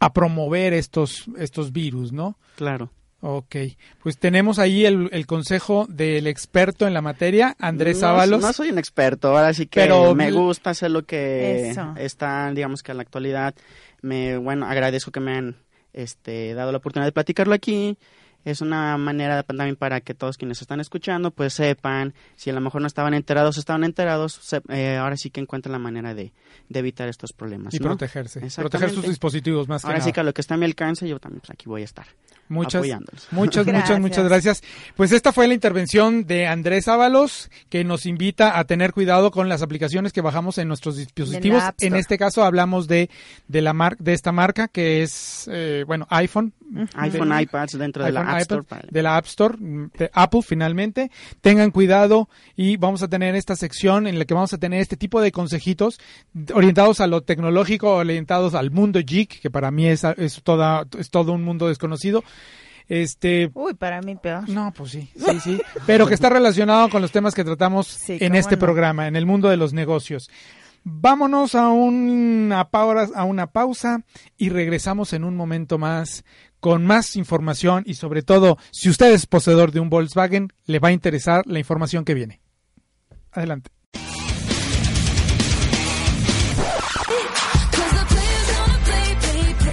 [0.00, 2.36] a, promover estos, estos virus, ¿no?
[2.56, 2.90] Claro.
[3.20, 3.56] Ok,
[4.00, 8.40] pues tenemos ahí el, el, consejo del experto en la materia, Andrés Ábalos.
[8.40, 12.84] No soy un experto, ahora sí que Pero me gusta hacer lo que está, digamos
[12.84, 13.54] que en la actualidad.
[14.02, 15.56] Me, bueno, agradezco que me han
[15.92, 17.98] este, dado la oportunidad de platicarlo aquí
[18.44, 22.60] es una manera también para que todos quienes están escuchando pues sepan, si a lo
[22.60, 26.32] mejor no estaban enterados, estaban enterados, eh, ahora sí que encuentran la manera de,
[26.72, 27.74] evitar estos problemas.
[27.74, 30.56] Y protegerse, proteger sus dispositivos más que Ahora sí que a lo que está a
[30.56, 32.06] mi alcance, yo también pues, aquí voy a estar.
[32.48, 32.84] Muchas,
[33.30, 34.62] muchas, muchas, muchas gracias.
[34.96, 39.48] Pues esta fue la intervención de Andrés Ábalos, que nos invita a tener cuidado con
[39.48, 41.62] las aplicaciones que bajamos en nuestros dispositivos.
[41.80, 43.10] En este caso hablamos de,
[43.46, 46.52] de la mar de esta marca que es, eh, bueno, iPhone.
[46.94, 48.64] iPhone, iPads dentro de la App Store.
[48.90, 51.10] De la App Store, de Apple finalmente.
[51.40, 54.96] Tengan cuidado y vamos a tener esta sección en la que vamos a tener este
[54.96, 56.00] tipo de consejitos
[56.54, 61.10] orientados a lo tecnológico, orientados al mundo geek, que para mí es, es, toda, es
[61.10, 62.24] todo un mundo desconocido.
[62.88, 64.48] Este, Uy, para mí peor.
[64.48, 65.62] No, pues sí, sí, sí.
[65.86, 69.48] Pero que está relacionado con los temas que tratamos en este programa, en el mundo
[69.48, 70.30] de los negocios.
[70.84, 74.04] Vámonos a una, a una pausa
[74.38, 76.24] y regresamos en un momento más
[76.60, 80.88] con más información y sobre todo, si usted es poseedor de un Volkswagen, le va
[80.88, 82.40] a interesar la información que viene.
[83.32, 83.70] Adelante.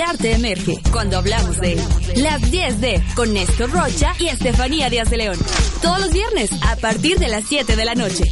[0.00, 1.84] El arte emerge cuando hablamos de él.
[2.16, 5.38] Las 10D con Néstor Rocha y Estefanía Díaz de León.
[5.82, 8.24] Todos los viernes a partir de las 7 de la noche.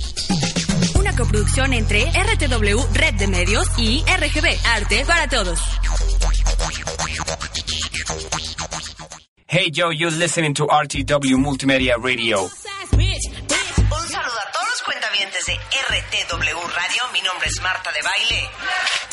[0.99, 5.61] Una coproducción entre RTW Red de Medios y RGB Arte para Todos.
[9.47, 12.45] Hey Joe, you're listening to RTW Multimedia Radio.
[12.45, 12.49] Un
[14.09, 17.03] saludo a todos los cuentavientes de RTW Radio.
[17.13, 18.49] Mi nombre es Marta de Baile.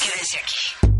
[0.01, 0.94] Quédense aquí.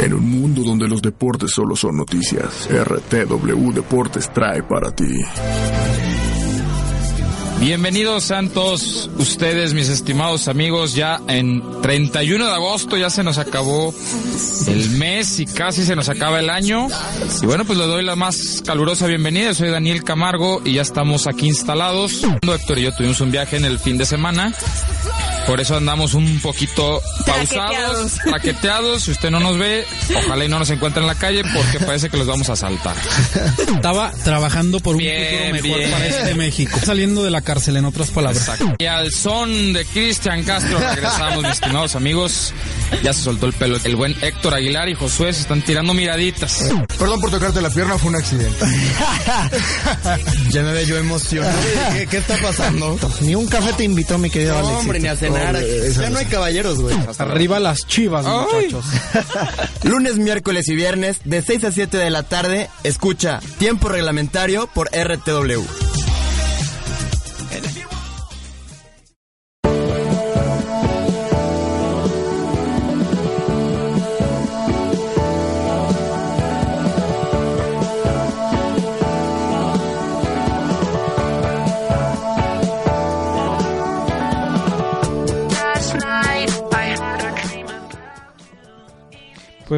[0.00, 5.22] En un mundo donde los deportes solo son noticias, RTW Deportes trae para ti.
[7.60, 13.92] Bienvenidos santos ustedes, mis estimados amigos, ya en 31 de agosto ya se nos acabó
[14.68, 16.86] el mes y casi se nos acaba el año.
[17.42, 19.54] Y bueno, pues le doy la más calurosa bienvenida.
[19.54, 22.22] Soy Daniel Camargo y ya estamos aquí instalados.
[22.42, 24.54] Héctor y yo tuvimos un viaje en el fin de semana
[25.48, 29.04] por eso andamos un poquito pausados, paqueteados.
[29.04, 29.86] Si usted no nos ve,
[30.26, 32.94] ojalá y no nos encuentre en la calle porque parece que los vamos a saltar.
[33.74, 36.78] Estaba trabajando por un futuro mejor para este México.
[36.84, 38.46] Saliendo de la cárcel, en otras palabras.
[38.76, 42.52] Y al son de Cristian Castro regresamos, mis estimados amigos.
[43.02, 43.78] Ya se soltó el pelo.
[43.84, 46.68] El buen Héctor Aguilar y Josué se están tirando miraditas.
[46.98, 48.66] Perdón por tocarte la pierna, fue un accidente.
[50.50, 51.58] ya me veo yo emocionado.
[52.10, 52.98] ¿Qué, está pasando?
[53.22, 55.37] Ni un café te invitó, mi querido no, hombre, ni a cenar.
[55.92, 56.96] Ya no hay caballeros, güey.
[57.18, 58.84] Arriba las chivas, muchachos.
[59.84, 64.88] Lunes, miércoles y viernes, de 6 a 7 de la tarde, escucha Tiempo Reglamentario por
[64.88, 65.87] RTW.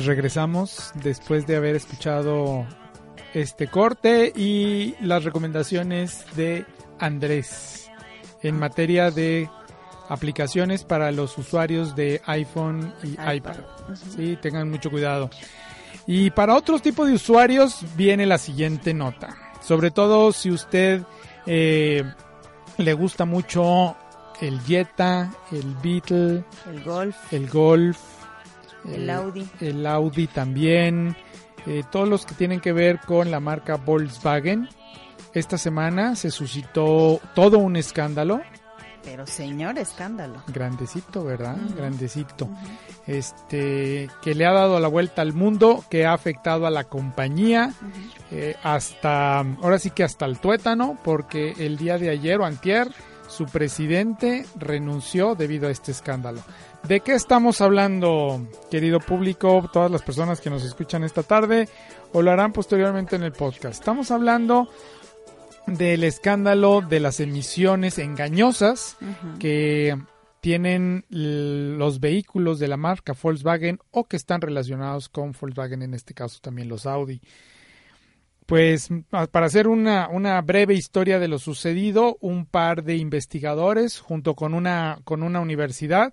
[0.00, 2.64] Pues regresamos después de haber escuchado
[3.34, 6.64] este corte y las recomendaciones de
[6.98, 7.90] Andrés
[8.42, 9.50] en materia de
[10.08, 13.56] aplicaciones para los usuarios de iPhone y iPad.
[14.16, 15.28] Sí, tengan mucho cuidado.
[16.06, 19.36] Y para otros tipos de usuarios viene la siguiente nota.
[19.60, 21.02] Sobre todo si usted
[21.44, 22.04] eh,
[22.78, 23.98] le gusta mucho
[24.40, 27.98] el Jetta, el Beetle, el Golf, el Golf,
[28.84, 29.48] el Audi.
[29.60, 31.16] El Audi también.
[31.66, 34.68] Eh, todos los que tienen que ver con la marca Volkswagen.
[35.34, 38.40] Esta semana se suscitó todo un escándalo.
[39.04, 40.42] Pero señor escándalo.
[40.48, 41.56] Grandecito, ¿verdad?
[41.76, 42.48] Grandecito.
[43.06, 47.72] Este, que le ha dado la vuelta al mundo, que ha afectado a la compañía,
[48.30, 52.88] eh, hasta, ahora sí que hasta el tuétano, porque el día de ayer o antier,
[53.30, 56.42] su presidente renunció debido a este escándalo.
[56.86, 61.68] ¿De qué estamos hablando, querido público, todas las personas que nos escuchan esta tarde
[62.12, 63.80] o lo harán posteriormente en el podcast?
[63.80, 64.68] Estamos hablando
[65.66, 68.96] del escándalo de las emisiones engañosas
[69.38, 69.96] que
[70.40, 76.14] tienen los vehículos de la marca Volkswagen o que están relacionados con Volkswagen, en este
[76.14, 77.20] caso también los Audi.
[78.50, 78.88] Pues
[79.30, 84.54] para hacer una, una, breve historia de lo sucedido, un par de investigadores junto con
[84.54, 86.12] una, con una universidad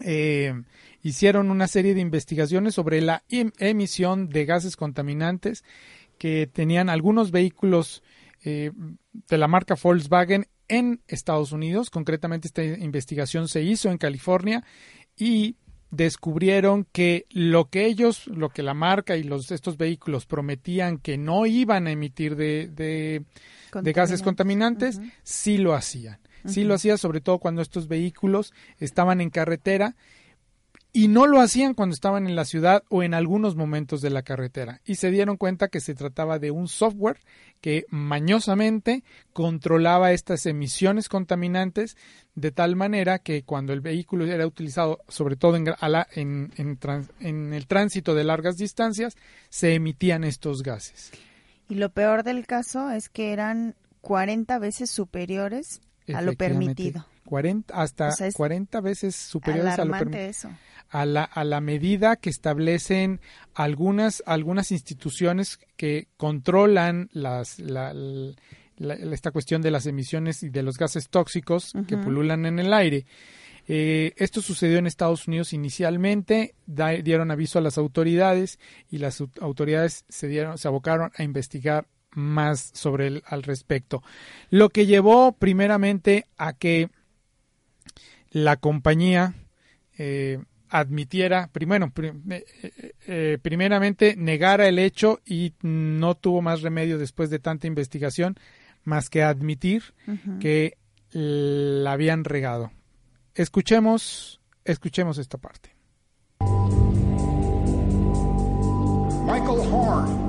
[0.00, 0.60] eh,
[1.04, 5.62] hicieron una serie de investigaciones sobre la em, emisión de gases contaminantes
[6.18, 8.02] que tenían algunos vehículos
[8.44, 8.72] eh,
[9.28, 11.90] de la marca Volkswagen en Estados Unidos.
[11.90, 14.64] Concretamente esta investigación se hizo en California
[15.16, 15.54] y
[15.94, 21.16] descubrieron que lo que ellos, lo que la marca y los estos vehículos prometían que
[21.18, 26.18] no iban a emitir de, de, gases contaminantes, sí lo hacían.
[26.46, 29.96] Sí lo hacía sobre todo cuando estos vehículos estaban en carretera
[30.96, 34.22] y no lo hacían cuando estaban en la ciudad o en algunos momentos de la
[34.22, 34.80] carretera.
[34.84, 37.18] Y se dieron cuenta que se trataba de un software
[37.60, 39.02] que mañosamente
[39.32, 41.96] controlaba estas emisiones contaminantes
[42.36, 45.66] de tal manera que cuando el vehículo era utilizado, sobre todo en,
[46.14, 46.78] en,
[47.18, 49.16] en el tránsito de largas distancias,
[49.48, 51.10] se emitían estos gases.
[51.68, 55.80] Y lo peor del caso es que eran 40 veces superiores
[56.14, 57.04] a lo permitido.
[57.24, 60.50] 40, hasta 40 veces superiores a lo permitido.
[60.90, 63.20] A la, a la medida que establecen
[63.54, 67.92] algunas, algunas instituciones que controlan las, la,
[68.76, 73.06] esta cuestión de las emisiones y de los gases tóxicos que pululan en el aire.
[73.66, 78.58] Eh, esto sucedió en Estados Unidos inicialmente, dieron aviso a las autoridades
[78.90, 84.02] y las autoridades se, dieron, se abocaron a investigar más sobre el al respecto.
[84.50, 86.90] Lo que llevó primeramente a que
[88.34, 89.34] la compañía
[89.96, 92.44] eh, admitiera, primero, eh,
[93.06, 98.36] eh, primeramente negara el hecho y no tuvo más remedio después de tanta investigación
[98.82, 99.94] más que admitir
[100.40, 100.76] que
[101.12, 102.72] la habían regado.
[103.36, 105.70] Escuchemos, escuchemos esta parte.
[109.24, 110.24] Michael Horn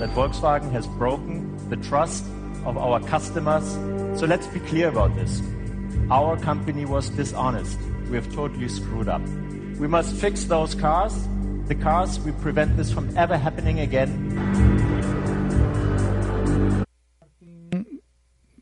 [0.00, 2.24] that Volkswagen has broken the trust
[2.64, 3.64] of our customers.
[4.14, 5.42] So let's be clear about this.
[6.10, 7.78] Our company was dishonest.
[8.10, 9.22] We have totally screwed up.
[9.78, 11.14] We must fix those cars.
[11.68, 14.10] The cars, we prevent this from ever happening again.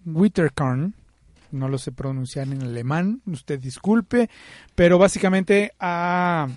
[0.05, 0.95] Witterkorn,
[1.53, 4.29] no lo sé pronunciar en alemán, usted disculpe,
[4.75, 6.49] pero básicamente ha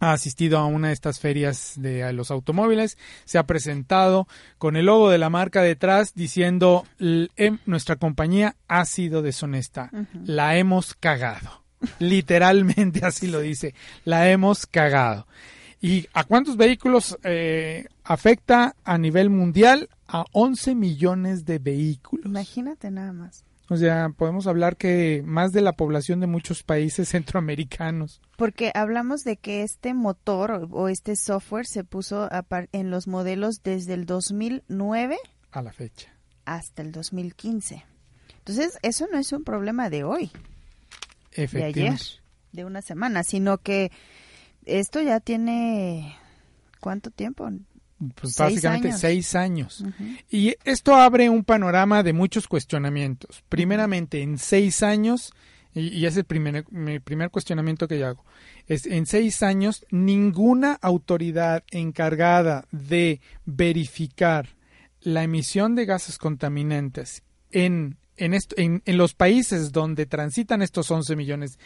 [0.00, 4.26] ha asistido a una de estas ferias de los automóviles, se ha presentado
[4.58, 9.90] con el logo de la marca detrás diciendo em, nuestra compañía ha sido deshonesta,
[10.24, 11.62] la hemos cagado.
[11.98, 13.74] Literalmente así lo dice,
[14.04, 15.26] la hemos cagado.
[15.80, 19.88] ¿Y a cuántos vehículos eh, afecta a nivel mundial?
[20.08, 22.26] A 11 millones de vehículos.
[22.26, 23.44] Imagínate nada más.
[23.70, 28.20] O sea, podemos hablar que más de la población de muchos países centroamericanos.
[28.36, 32.28] Porque hablamos de que este motor o este software se puso
[32.72, 35.18] en los modelos desde el 2009
[35.50, 36.12] a la fecha
[36.48, 37.84] hasta el 2015.
[38.38, 40.30] Entonces, eso no es un problema de hoy,
[41.36, 42.00] de ayer,
[42.52, 43.92] de una semana, sino que
[44.64, 46.16] esto ya tiene
[46.80, 47.50] ¿cuánto tiempo?
[48.14, 49.84] Pues básicamente seis años.
[50.30, 53.42] Y esto abre un panorama de muchos cuestionamientos.
[53.48, 55.32] Primeramente, en seis años,
[55.74, 58.24] y, es el primer, mi primer cuestionamiento que yo hago,
[58.68, 64.50] es en seis años ninguna autoridad encargada de verificar
[65.00, 71.16] la emisión de gases contaminantes en, en, esto, en, los países donde transitan estos 11
[71.16, 71.58] millones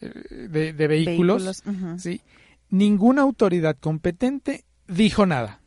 [0.00, 1.62] eh, de, vehículos,
[1.98, 2.22] ¿sí?
[2.70, 5.60] ninguna autoridad competente dijo nada.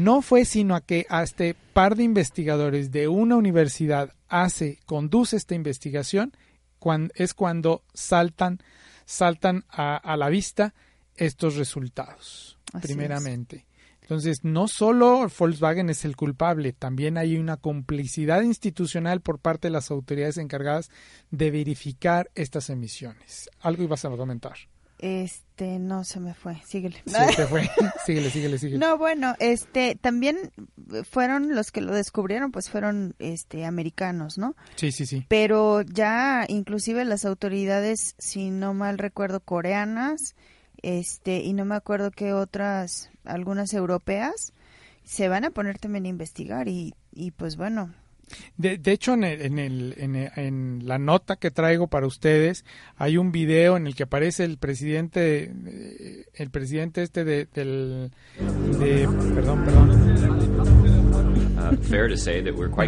[0.00, 5.36] No fue sino a que a este par de investigadores de una universidad hace, conduce
[5.36, 6.32] esta investigación,
[6.78, 8.60] cuando, es cuando saltan,
[9.04, 10.72] saltan a, la vista
[11.16, 13.66] estos resultados, primeramente.
[14.00, 19.72] Entonces, no solo Volkswagen es el culpable, también hay una complicidad institucional por parte de
[19.72, 20.90] las autoridades encargadas
[21.30, 23.50] de verificar estas emisiones.
[23.60, 24.56] Algo ibas a comentar.
[25.02, 27.02] Este, no se me fue, síguele.
[27.06, 27.70] se fue,
[28.06, 28.78] síguele, síguele, síguele.
[28.78, 30.52] No, bueno, este, también
[31.08, 34.56] fueron los que lo descubrieron, pues fueron, este, americanos, ¿no?
[34.76, 35.24] Sí, sí, sí.
[35.28, 40.36] Pero ya, inclusive las autoridades, si no mal recuerdo, coreanas,
[40.82, 44.52] este, y no me acuerdo qué otras, algunas europeas,
[45.02, 47.94] se van a poner también a investigar y, y pues bueno,
[48.56, 52.64] de, de hecho, en, el, en, el, en, la nota que traigo para ustedes
[52.96, 55.52] hay un video en el que aparece el presidente,
[56.34, 58.10] el presidente este de, del,
[58.78, 59.90] de, perdón, perdón.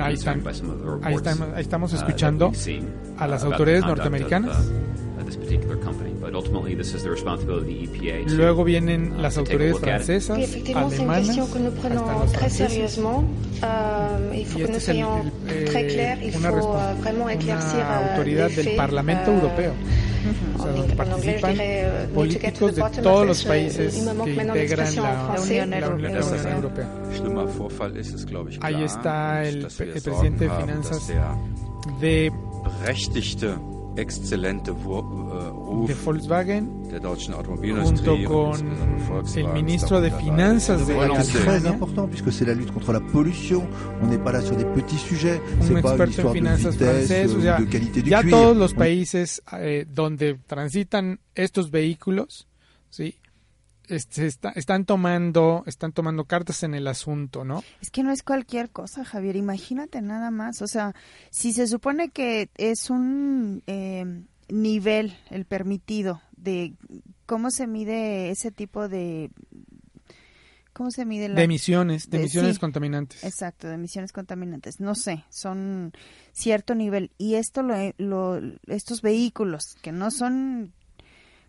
[0.02, 0.14] ahí,
[1.58, 2.52] estamos, escuchando
[3.18, 4.56] a las autoridades norteamericanos
[8.26, 10.38] Luego vienen las autoridades francesas,
[10.74, 14.98] alemanas, hasta los uh, y este es el,
[15.48, 19.72] eh, una, una autoridad del Parlamento uh, Europeo.
[20.56, 21.56] O sea, donde participan
[22.14, 26.88] políticos de todos los países que integran la, Unión Europea.
[28.60, 31.12] Ahí está el, el presidente de finanzas
[32.00, 32.32] de
[33.96, 36.82] excelente uh, de Volkswagen
[37.82, 38.54] junto con
[39.36, 41.22] el ministro de Finanzas de Alemania.
[41.22, 43.66] C'est important puisque c'est la lutte contre la pollution.
[44.02, 45.40] On n'est pas là sur des petits sujets.
[45.60, 47.58] Un experto en finanzas francés, o sea,
[48.04, 52.46] ya todos los países eh, donde transitan estos vehículos,
[52.90, 53.16] sí,
[53.92, 57.62] este, están tomando están tomando cartas en el asunto, ¿no?
[57.80, 59.36] Es que no es cualquier cosa, Javier.
[59.36, 60.62] Imagínate nada más.
[60.62, 60.94] O sea,
[61.30, 66.74] si se supone que es un eh, nivel el permitido de
[67.26, 69.30] cómo se mide ese tipo de
[70.72, 71.34] ¿Cómo se mide la...
[71.34, 73.22] De emisiones, de, emisiones contaminantes.
[73.24, 74.80] Exacto, de emisiones contaminantes.
[74.80, 75.92] No sé, son
[76.32, 77.10] cierto nivel.
[77.18, 80.72] Y esto lo, lo, estos vehículos, que no son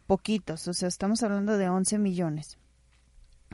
[0.07, 2.57] poquitos, o sea, estamos hablando de 11 millones,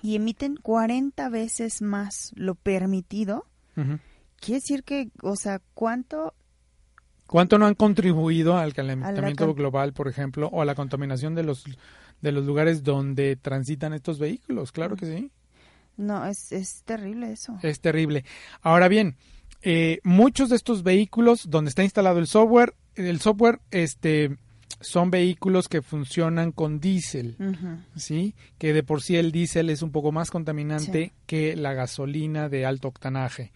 [0.01, 3.45] y emiten 40 veces más lo permitido,
[3.75, 6.33] quiere decir que, o sea, ¿cuánto
[7.29, 11.63] ¿Cuánto no han contribuido al calentamiento global, por ejemplo, o a la contaminación de los
[12.21, 14.71] de los lugares donde transitan estos vehículos?
[14.71, 15.31] Claro que sí.
[15.95, 17.59] No, es, es terrible eso.
[17.61, 18.25] Es terrible.
[18.63, 19.15] Ahora bien,
[19.61, 24.37] eh, muchos de estos vehículos donde está instalado el software, el software, este,
[24.81, 27.35] son vehículos que funcionan con diésel,
[27.95, 28.35] ¿sí?
[28.57, 32.65] Que de por sí el diésel es un poco más contaminante que la gasolina de
[32.65, 33.51] alto octanaje,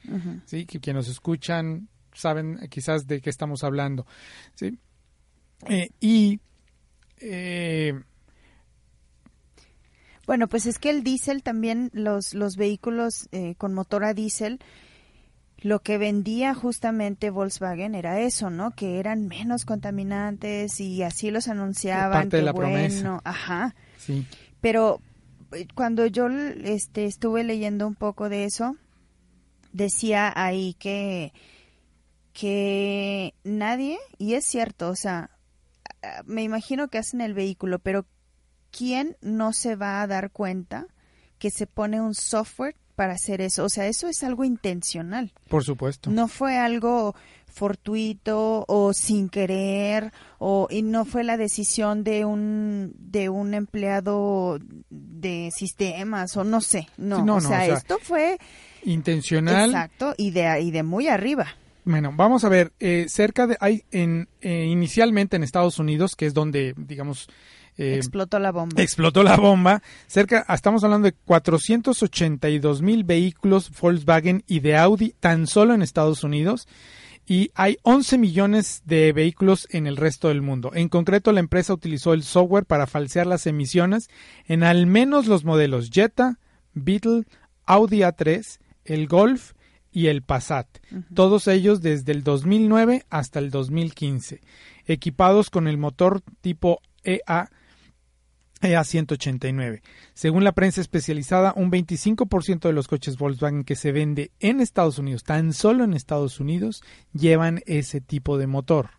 [0.46, 0.66] ¿sí?
[0.66, 4.06] Que quienes nos escuchan saben quizás de qué estamos hablando,
[4.56, 4.78] ¿sí?
[5.70, 6.40] Eh, y...
[7.20, 7.94] Eh,
[10.26, 14.60] bueno, pues es que el diésel también, los, los vehículos eh, con motor a diésel,
[15.64, 18.72] lo que vendía justamente Volkswagen era eso, ¿no?
[18.72, 22.12] Que eran menos contaminantes y así los anunciaban.
[22.12, 23.22] Parte de la promesa.
[23.24, 23.74] Ajá.
[23.98, 24.28] Sí.
[24.60, 25.00] Pero
[25.54, 28.76] eh, cuando yo este, estuve leyendo un poco de eso,
[29.72, 31.32] decía ahí que,
[32.34, 35.30] que nadie, y es cierto, o sea,
[36.26, 38.06] me imagino que hacen el vehículo, pero
[38.70, 40.88] ¿quién no se va a dar cuenta
[41.40, 43.66] que se pone un software para hacer eso.
[43.66, 45.32] O sea, eso es algo intencional.
[45.50, 46.10] Por supuesto.
[46.10, 47.16] No fue algo
[47.54, 54.60] fortuito o sin querer o y no fue la decisión de un de un empleado
[54.90, 58.40] de sistemas o no sé no, o, sea, esto fue
[58.84, 61.46] intencional exacto y de y de muy arriba
[61.86, 66.26] Bueno, vamos a ver, eh, cerca de, hay en, eh, inicialmente en Estados Unidos, que
[66.26, 67.28] es donde, digamos,
[67.78, 68.82] eh, explotó la bomba.
[68.82, 69.82] Explotó la bomba.
[70.08, 76.24] Cerca, estamos hablando de 482 mil vehículos Volkswagen y de Audi tan solo en Estados
[76.24, 76.68] Unidos.
[77.26, 80.72] Y hay 11 millones de vehículos en el resto del mundo.
[80.74, 84.10] En concreto, la empresa utilizó el software para falsear las emisiones
[84.46, 86.38] en al menos los modelos Jetta,
[86.74, 87.24] Beetle,
[87.66, 89.54] Audi A3, el Golf
[89.90, 90.68] y el Passat,
[91.14, 94.42] todos ellos desde el 2009 hasta el 2015,
[94.88, 97.50] equipados con el motor tipo EA
[98.64, 99.82] EA 189.
[100.14, 104.98] Según la prensa especializada, un 25% de los coches Volkswagen que se vende en Estados
[104.98, 106.84] Unidos, tan solo en Estados Unidos,
[107.14, 108.92] llevan ese tipo de motor.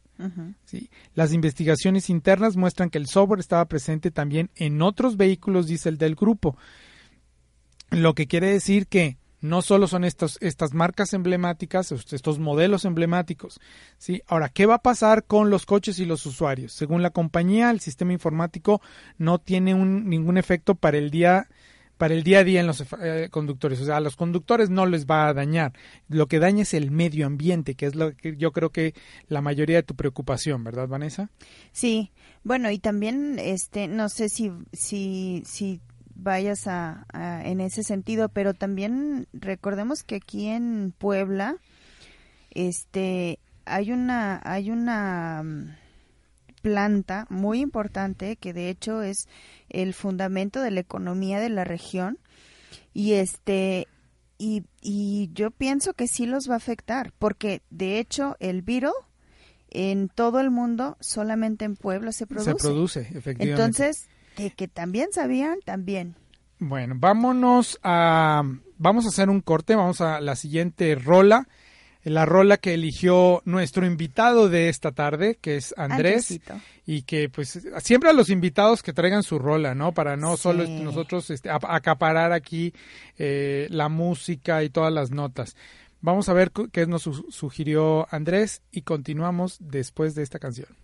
[0.65, 0.91] ¿sí?
[1.15, 6.15] Las investigaciones internas muestran que el software estaba presente también en otros vehículos diésel del
[6.15, 6.57] grupo,
[7.91, 13.61] lo que quiere decir que no solo son estos, estas marcas emblemáticas, estos modelos emblemáticos.
[13.99, 14.23] ¿sí?
[14.27, 16.73] Ahora, ¿qué va a pasar con los coches y los usuarios?
[16.73, 18.81] Según la compañía, el sistema informático
[19.19, 21.47] no tiene un, ningún efecto para el día
[21.99, 23.81] para el día a día en los eh, conductores.
[23.83, 25.75] O sea, a los conductores no les va a dañar.
[26.09, 28.95] Lo que daña es el medio ambiente, que es lo que yo creo que
[29.29, 31.31] la mayoría de tu preocupación, ¿verdad, Vanessa?
[31.71, 32.11] Sí.
[32.43, 35.81] Bueno, y también, este, no sé si, si, si
[36.15, 37.07] vayas a,
[37.45, 41.57] en ese sentido, pero también recordemos que aquí en Puebla,
[42.51, 45.77] este, hay una, hay una mm,
[46.63, 49.29] planta muy importante que de hecho es
[49.69, 52.19] el fundamento de la economía de la región
[52.93, 53.87] y este
[54.37, 58.95] y, y yo pienso que sí los va a afectar porque de hecho el virus
[59.75, 62.53] en todo el mundo solamente en Puebla se produce.
[62.53, 63.51] Se produce, efectivamente.
[63.51, 66.17] Entonces, de que también sabían, también.
[66.59, 68.43] Bueno, vámonos a...
[68.77, 71.47] Vamos a hacer un corte, vamos a la siguiente rola.
[72.03, 76.39] La rola que eligió nuestro invitado de esta tarde, que es Andrés.
[76.85, 79.93] Y que pues siempre a los invitados que traigan su rola, ¿no?
[79.93, 82.75] Para no solo nosotros este, acaparar aquí
[83.17, 85.57] eh, la música y todas las notas.
[86.03, 90.84] Vamos a ver qué nos sugirió Andrés y continuamos después de esta canción.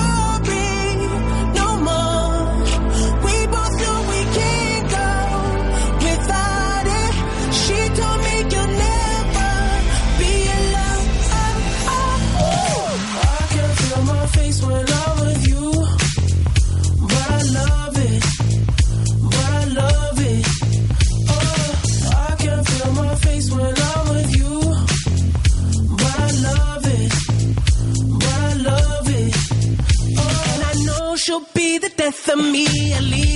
[32.31, 32.93] The death of me.
[32.93, 33.30] At least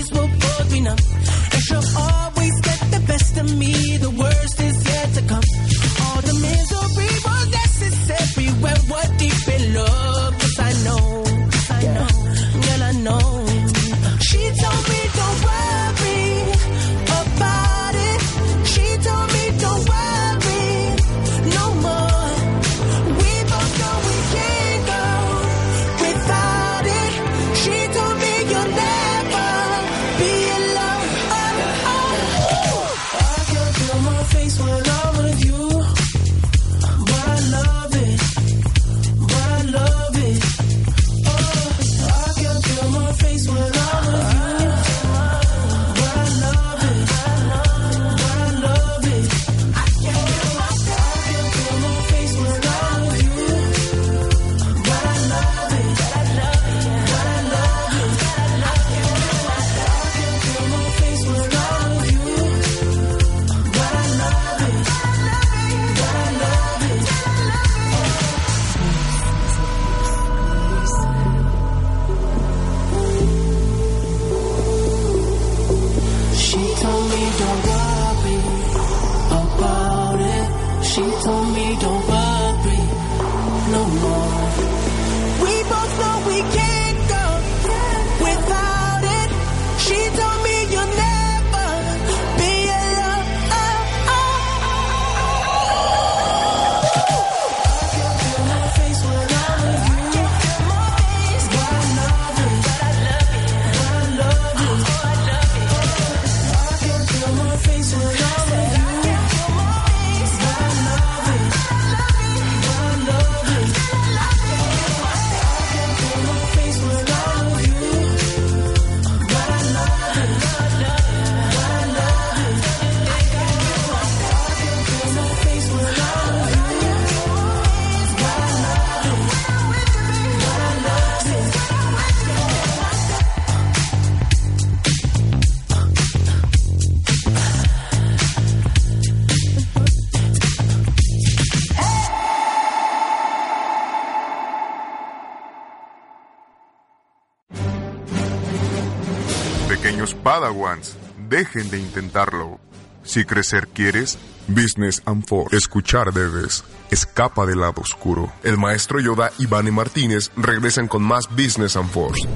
[151.64, 152.60] de intentarlo.
[153.04, 155.56] Si crecer quieres, Business and Force.
[155.56, 156.64] Escuchar debes.
[156.92, 158.32] Escapa del lado oscuro.
[158.44, 162.28] El maestro Yoda y Vane Martínez regresan con más Business and Force.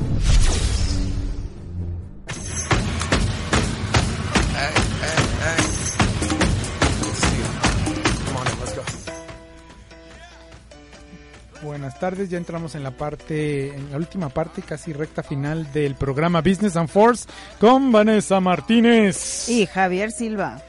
[12.00, 16.42] Tardes, ya entramos en la parte, en la última parte, casi recta final del programa
[16.42, 17.28] Business and Force
[17.60, 19.48] con Vanessa Martínez.
[19.50, 20.62] Y Javier Silva.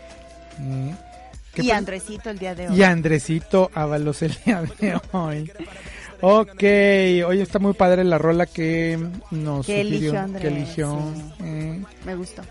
[0.58, 0.90] Mm.
[1.54, 2.76] ¿Qué Y pa- Andresito el día de hoy.
[2.78, 5.50] Y Andresito Ábalos el día de hoy.
[6.22, 6.62] Ok,
[7.26, 8.98] hoy está muy padre la rola que
[9.30, 11.12] nos Que eligió sugirió, Andrés, que eligió.
[11.14, 11.22] sí.
[11.44, 12.42] eh, Me gustó.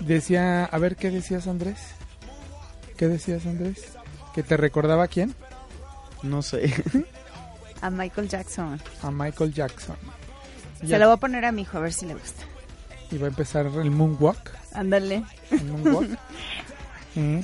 [0.00, 1.78] decía, a ver, ¿qué decías Andrés?
[2.96, 3.84] ¿Qué decías Andrés?
[4.34, 5.34] ¿Que te recordaba a quién?
[6.22, 6.72] No sé.
[7.82, 8.80] A Michael Jackson.
[9.02, 9.96] A Michael Jackson.
[10.80, 12.42] Se Ya- lo voy a poner a mi hijo a ver si le gusta.
[13.10, 14.50] Y va a empezar el moonwalk.
[14.72, 15.24] Ándale.
[15.50, 16.10] El moonwalk.
[17.14, 17.40] Mm.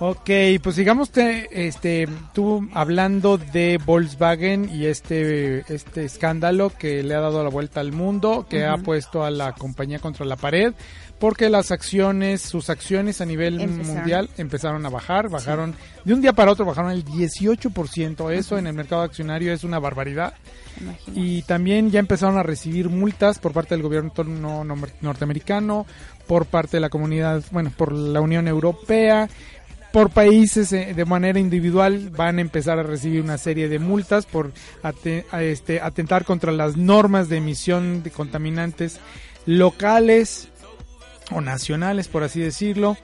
[0.00, 0.30] Ok,
[0.62, 7.20] pues sigamos te- este, tú hablando de Volkswagen y este, este escándalo que le ha
[7.20, 8.84] dado la vuelta al mundo, que ha Ujú.
[8.84, 10.72] puesto a la compañía contra la pared,
[11.18, 13.86] porque las acciones, sus acciones a nivel Empezaron.
[13.96, 18.66] mundial empezaron a bajar, bajaron de un día para otro, bajaron el 18%, eso en
[18.68, 20.34] el mercado accionario es una barbaridad.
[20.80, 21.20] Imagínate.
[21.20, 25.86] Y también ya empezaron a recibir multas por parte del gobierno no- no- norteamericano,
[26.28, 29.28] por parte de la comunidad, bueno, por la Unión Europea,
[29.92, 34.26] por países eh, de manera individual van a empezar a recibir una serie de multas
[34.26, 34.52] por
[35.40, 39.00] este, atentar contra las normas de emisión de contaminantes
[39.46, 40.48] locales
[41.30, 42.96] o nacionales, por así decirlo.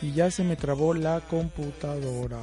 [0.00, 2.38] Y ya se me trabó la computadora.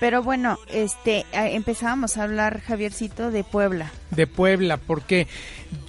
[0.00, 3.90] Pero bueno, este, empezábamos a hablar, Javiercito, de Puebla.
[4.10, 5.28] de Puebla, porque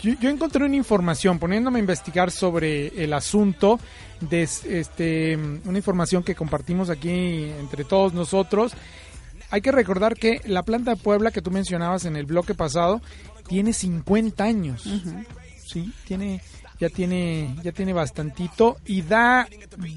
[0.01, 3.79] yo, yo encontré una información, poniéndome a investigar sobre el asunto,
[4.21, 7.09] de este, una información que compartimos aquí
[7.59, 8.73] entre todos nosotros.
[9.51, 13.01] Hay que recordar que la planta de Puebla que tú mencionabas en el bloque pasado
[13.47, 14.83] tiene 50 años.
[15.65, 16.41] Sí, tiene
[16.79, 19.47] ya tiene ya tiene bastantito y da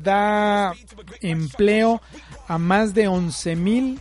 [0.02, 0.74] da
[1.20, 2.00] empleo
[2.46, 4.00] a más de 11 mil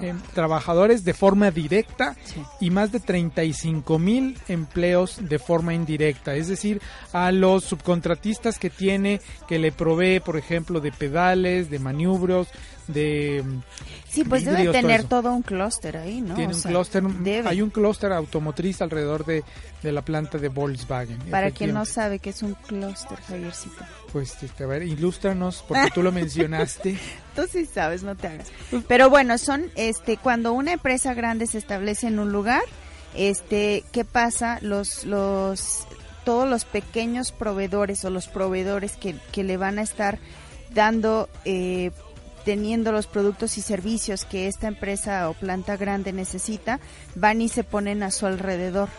[0.00, 2.16] eh, trabajadores de forma directa
[2.60, 6.80] y más de 35 mil empleos de forma indirecta, es decir,
[7.12, 12.48] a los subcontratistas que tiene, que le provee, por ejemplo, de pedales, de maniobros,
[12.88, 13.42] de...
[13.44, 13.62] mm,
[14.08, 16.34] Sí, pues debe vidrios, tener todo un clúster ahí, ¿no?
[16.34, 17.48] Tiene O un sea, clúster, debe.
[17.48, 19.42] hay un clúster automotriz alrededor de,
[19.82, 21.18] de la planta de Volkswagen.
[21.30, 23.84] Para quien no sabe que es un clúster, Javiercito.
[24.14, 26.96] Pues, este, a ver, ilústranos, porque tú lo mencionaste.
[27.34, 28.46] Tú sí sabes, no te hagas.
[28.86, 32.62] Pero bueno, son, este, cuando una empresa grande se establece en un lugar,
[33.16, 34.60] este, ¿qué pasa?
[34.62, 35.88] Los, los,
[36.24, 40.20] todos los pequeños proveedores o los proveedores que, que le van a estar
[40.72, 41.90] dando, eh,
[42.44, 46.78] teniendo los productos y servicios que esta empresa o planta grande necesita,
[47.16, 48.90] van y se ponen a su alrededor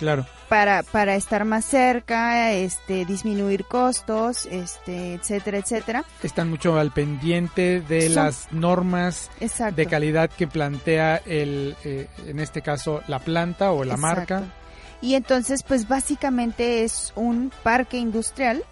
[0.00, 0.26] Claro.
[0.50, 6.04] Para, para estar más cerca, este, disminuir costos, este, etcétera, etcétera.
[6.24, 9.76] Están mucho al pendiente de Son- las normas Exacto.
[9.76, 14.34] de calidad que plantea el, eh, en este caso, la planta o la Exacto.
[14.34, 14.42] marca.
[15.00, 18.64] Y entonces, pues básicamente es un parque industrial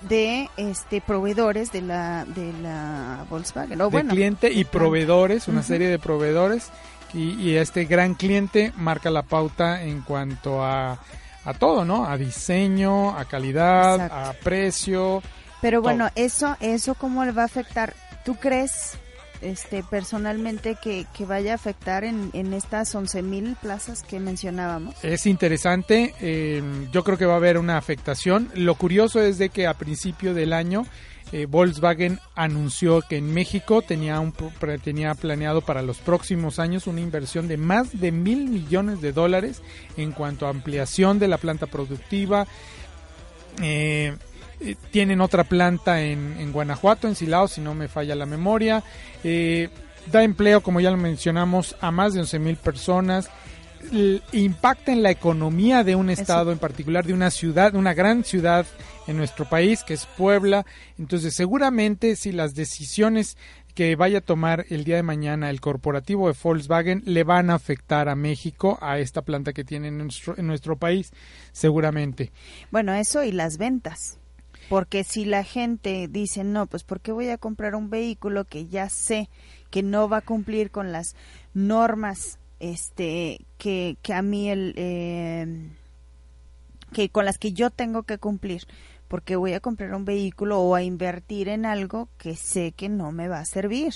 [0.00, 3.78] de este proveedores de la de la Volkswagen.
[3.82, 6.70] O de bueno, cliente y proveedores, una serie de proveedores.
[7.14, 10.98] Y, y este gran cliente marca la pauta en cuanto a,
[11.44, 12.06] a todo, ¿no?
[12.06, 14.14] A diseño, a calidad, Exacto.
[14.14, 15.22] a precio.
[15.60, 16.24] pero bueno, todo.
[16.24, 17.94] eso eso cómo le va a afectar.
[18.24, 18.98] ¿Tú crees
[19.40, 25.02] este personalmente que, que vaya a afectar en, en estas 11.000 plazas que mencionábamos?
[25.02, 28.50] Es interesante, eh, yo creo que va a haber una afectación.
[28.54, 30.84] Lo curioso es de que a principio del año
[31.32, 34.34] eh, Volkswagen anunció que en México tenía, un,
[34.82, 39.62] tenía planeado para los próximos años una inversión de más de mil millones de dólares
[39.96, 42.46] en cuanto a ampliación de la planta productiva.
[43.62, 44.16] Eh,
[44.60, 48.82] eh, tienen otra planta en, en Guanajuato, en Silao, si no me falla la memoria.
[50.10, 53.30] Da empleo, como ya lo mencionamos, a más de 11 mil personas.
[54.32, 58.66] Impacta en la economía de un estado, en particular de una ciudad, una gran ciudad
[59.06, 60.64] en nuestro país, que es Puebla.
[60.98, 63.36] Entonces, seguramente si las decisiones
[63.74, 67.54] que vaya a tomar el día de mañana el corporativo de Volkswagen le van a
[67.54, 71.12] afectar a México, a esta planta que tiene en nuestro, en nuestro país,
[71.52, 72.32] seguramente.
[72.70, 74.18] Bueno, eso y las ventas.
[74.68, 78.66] Porque si la gente dice, no, pues ¿por qué voy a comprar un vehículo que
[78.66, 79.28] ya sé
[79.70, 81.16] que no va a cumplir con las
[81.54, 84.74] normas este que, que a mí el...
[84.76, 85.70] eh,
[86.92, 88.66] que con las que yo tengo que cumplir
[89.10, 93.10] porque voy a comprar un vehículo o a invertir en algo que sé que no
[93.10, 93.92] me va a servir.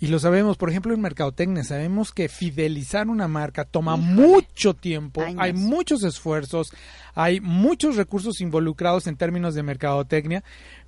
[0.00, 5.22] Y lo sabemos, por ejemplo, en Mercadotecnia, sabemos que fidelizar una marca toma mucho tiempo,
[5.36, 6.72] hay muchos esfuerzos,
[7.12, 10.42] hay muchos recursos involucrados en términos de mercadotecnia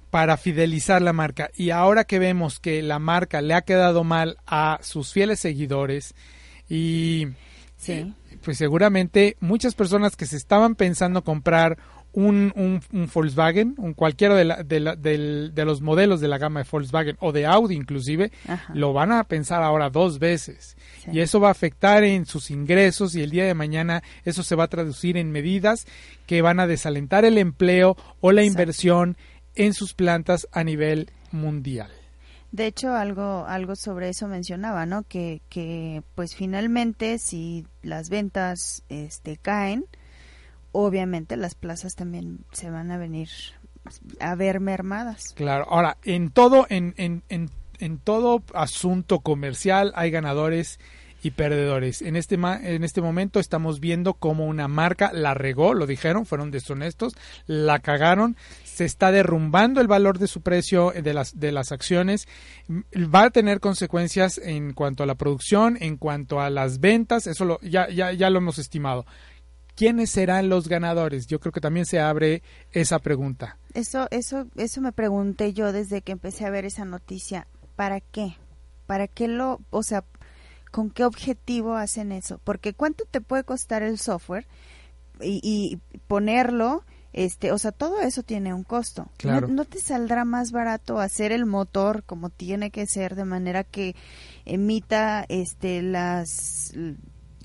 [0.08, 1.50] para fidelizar la marca.
[1.54, 6.14] Y ahora que vemos que la marca le ha quedado mal a sus fieles seguidores
[6.68, 7.28] y
[7.76, 8.14] sí.
[8.42, 11.78] pues seguramente muchas personas que se estaban pensando comprar
[12.16, 17.16] un, un, Volkswagen, un cualquiera de, de, de, los modelos de la gama de Volkswagen
[17.20, 18.32] o de Audi inclusive,
[18.72, 20.78] lo van a pensar ahora dos veces.
[21.12, 24.56] Y eso va a afectar en sus ingresos y el día de mañana eso se
[24.56, 25.86] va a traducir en medidas
[26.26, 29.18] que van a desalentar el empleo o la inversión
[29.54, 31.90] en sus plantas a nivel mundial.
[32.56, 35.02] De hecho, algo, algo sobre eso mencionaba, ¿no?
[35.02, 39.84] Que, que pues finalmente si las ventas este, caen,
[40.72, 43.28] obviamente las plazas también se van a venir
[44.20, 45.34] a ver mermadas.
[45.34, 50.80] Claro, ahora, en todo, en, en, en, en todo asunto comercial hay ganadores
[51.26, 52.02] y perdedores.
[52.02, 56.52] En este, en este momento estamos viendo cómo una marca la regó, lo dijeron, fueron
[56.52, 57.14] deshonestos,
[57.46, 62.28] la cagaron, se está derrumbando el valor de su precio de las, de las acciones,
[62.70, 67.44] va a tener consecuencias en cuanto a la producción, en cuanto a las ventas, eso
[67.44, 69.04] lo, ya, ya, ya lo hemos estimado.
[69.74, 71.26] ¿quiénes serán los ganadores?
[71.26, 73.58] Yo creo que también se abre esa pregunta.
[73.74, 77.46] Eso, eso, eso me pregunté yo desde que empecé a ver esa noticia.
[77.74, 78.36] ¿Para qué?
[78.86, 80.04] ¿Para qué lo, o sea,
[80.76, 82.38] con qué objetivo hacen eso?
[82.44, 84.46] Porque cuánto te puede costar el software
[85.22, 89.08] y, ponerlo, este, o sea, todo eso tiene un costo.
[89.16, 89.48] Claro.
[89.48, 93.96] ¿No, te saldrá más barato hacer el motor como tiene que ser de manera que
[94.44, 96.74] emita, este, las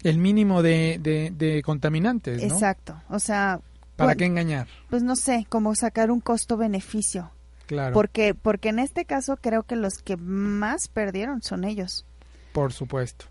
[0.04, 2.54] el mínimo de, de, contaminantes, ¿no?
[2.54, 3.62] Exacto, o sea...
[3.96, 4.68] ¿Para qué engañar?
[4.90, 7.32] Pues no sé, como sacar un costo-beneficio.
[7.66, 7.94] Claro.
[7.94, 12.06] Porque, porque en este caso creo que los que más perdieron son ellos.
[12.52, 13.26] Por supuesto.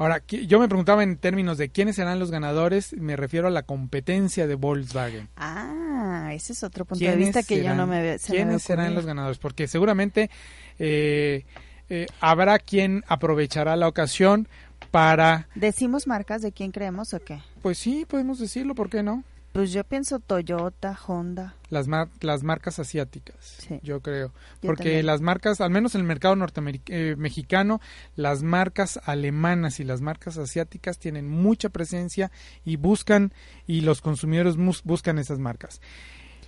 [0.00, 3.64] Ahora, yo me preguntaba en términos de quiénes serán los ganadores, me refiero a la
[3.64, 5.28] competencia de Volkswagen.
[5.36, 9.04] Ah, ese es otro punto de vista que yo no me había ¿Quiénes serán los
[9.04, 9.36] ganadores?
[9.36, 10.30] Porque seguramente
[10.78, 11.44] eh,
[11.90, 14.48] eh, habrá quien aprovechará la ocasión
[14.90, 15.48] para...
[15.54, 17.40] ¿Decimos marcas de quién creemos o qué?
[17.60, 19.22] Pues sí, podemos decirlo, ¿por qué no?
[19.52, 21.56] Pues yo pienso Toyota, Honda.
[21.70, 21.88] Las,
[22.20, 23.80] las marcas asiáticas, sí.
[23.82, 24.32] yo creo.
[24.60, 27.80] Porque las marcas, al menos en el mercado norteamericano, eh, mexicano,
[28.14, 32.30] las marcas alemanas y las marcas asiáticas tienen mucha presencia
[32.64, 33.32] y buscan,
[33.66, 35.80] y los consumidores buscan esas marcas.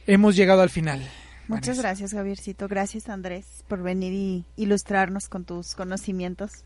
[0.07, 1.03] Hemos llegado al final.
[1.49, 2.69] Muchas gracias, Javiercito.
[2.69, 6.65] Gracias, Andrés, por venir y ilustrarnos con tus conocimientos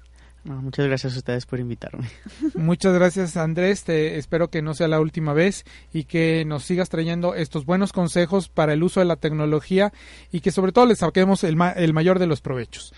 [0.55, 2.09] muchas gracias a ustedes por invitarme.
[2.55, 6.89] Muchas gracias Andrés, te espero que no sea la última vez y que nos sigas
[6.89, 9.93] trayendo estos buenos consejos para el uso de la tecnología
[10.31, 12.95] y que sobre todo les saquemos el, el mayor de los provechos.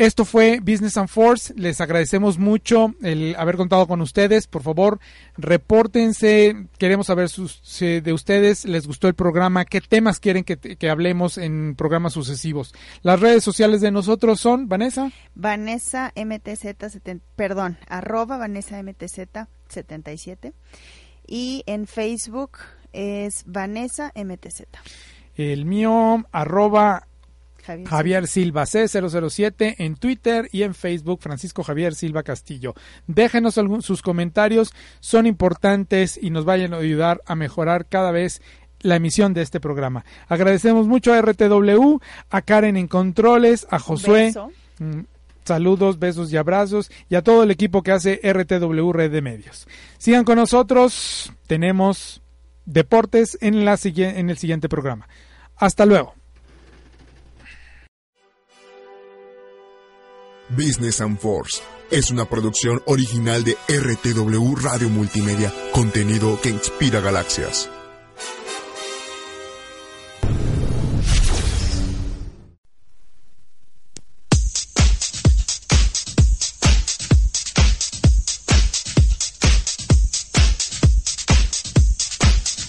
[0.00, 1.52] Esto fue Business and Force.
[1.58, 4.46] Les agradecemos mucho el haber contado con ustedes.
[4.46, 4.98] Por favor,
[5.36, 6.68] repórtense.
[6.78, 11.74] Queremos saber si de ustedes les gustó el programa, qué temas quieren que, hablemos en
[11.74, 12.72] programas sucesivos.
[13.02, 15.12] Las redes sociales de nosotros son, Vanessa.
[15.34, 16.76] Vanessa MTZ,
[17.36, 19.18] perdón, arroba Vanessa MTZ
[19.68, 20.54] 77.
[21.26, 22.52] Y en Facebook
[22.94, 24.62] es Vanessa MTZ.
[25.34, 27.06] El mío, arroba
[27.62, 32.74] Javier, Silva C007 en Twitter y en Facebook Francisco Javier Silva Castillo.
[33.06, 38.40] Déjenos sus comentarios, son importantes y nos vayan a ayudar a mejorar cada vez
[38.80, 40.04] la emisión de este programa.
[40.28, 41.98] Agradecemos mucho a RTW,
[42.30, 44.32] a Karen en Controles, a Josué.
[44.78, 45.00] Mm,
[45.44, 49.66] saludos, besos y abrazos y a todo el equipo que hace RTW Red de Medios.
[49.98, 52.22] Sigan con nosotros, tenemos
[52.64, 55.08] deportes en, la, en el siguiente programa.
[55.56, 56.14] Hasta luego.
[60.50, 67.68] Business and Force es una producción original de RTW Radio Multimedia, contenido que inspira galaxias.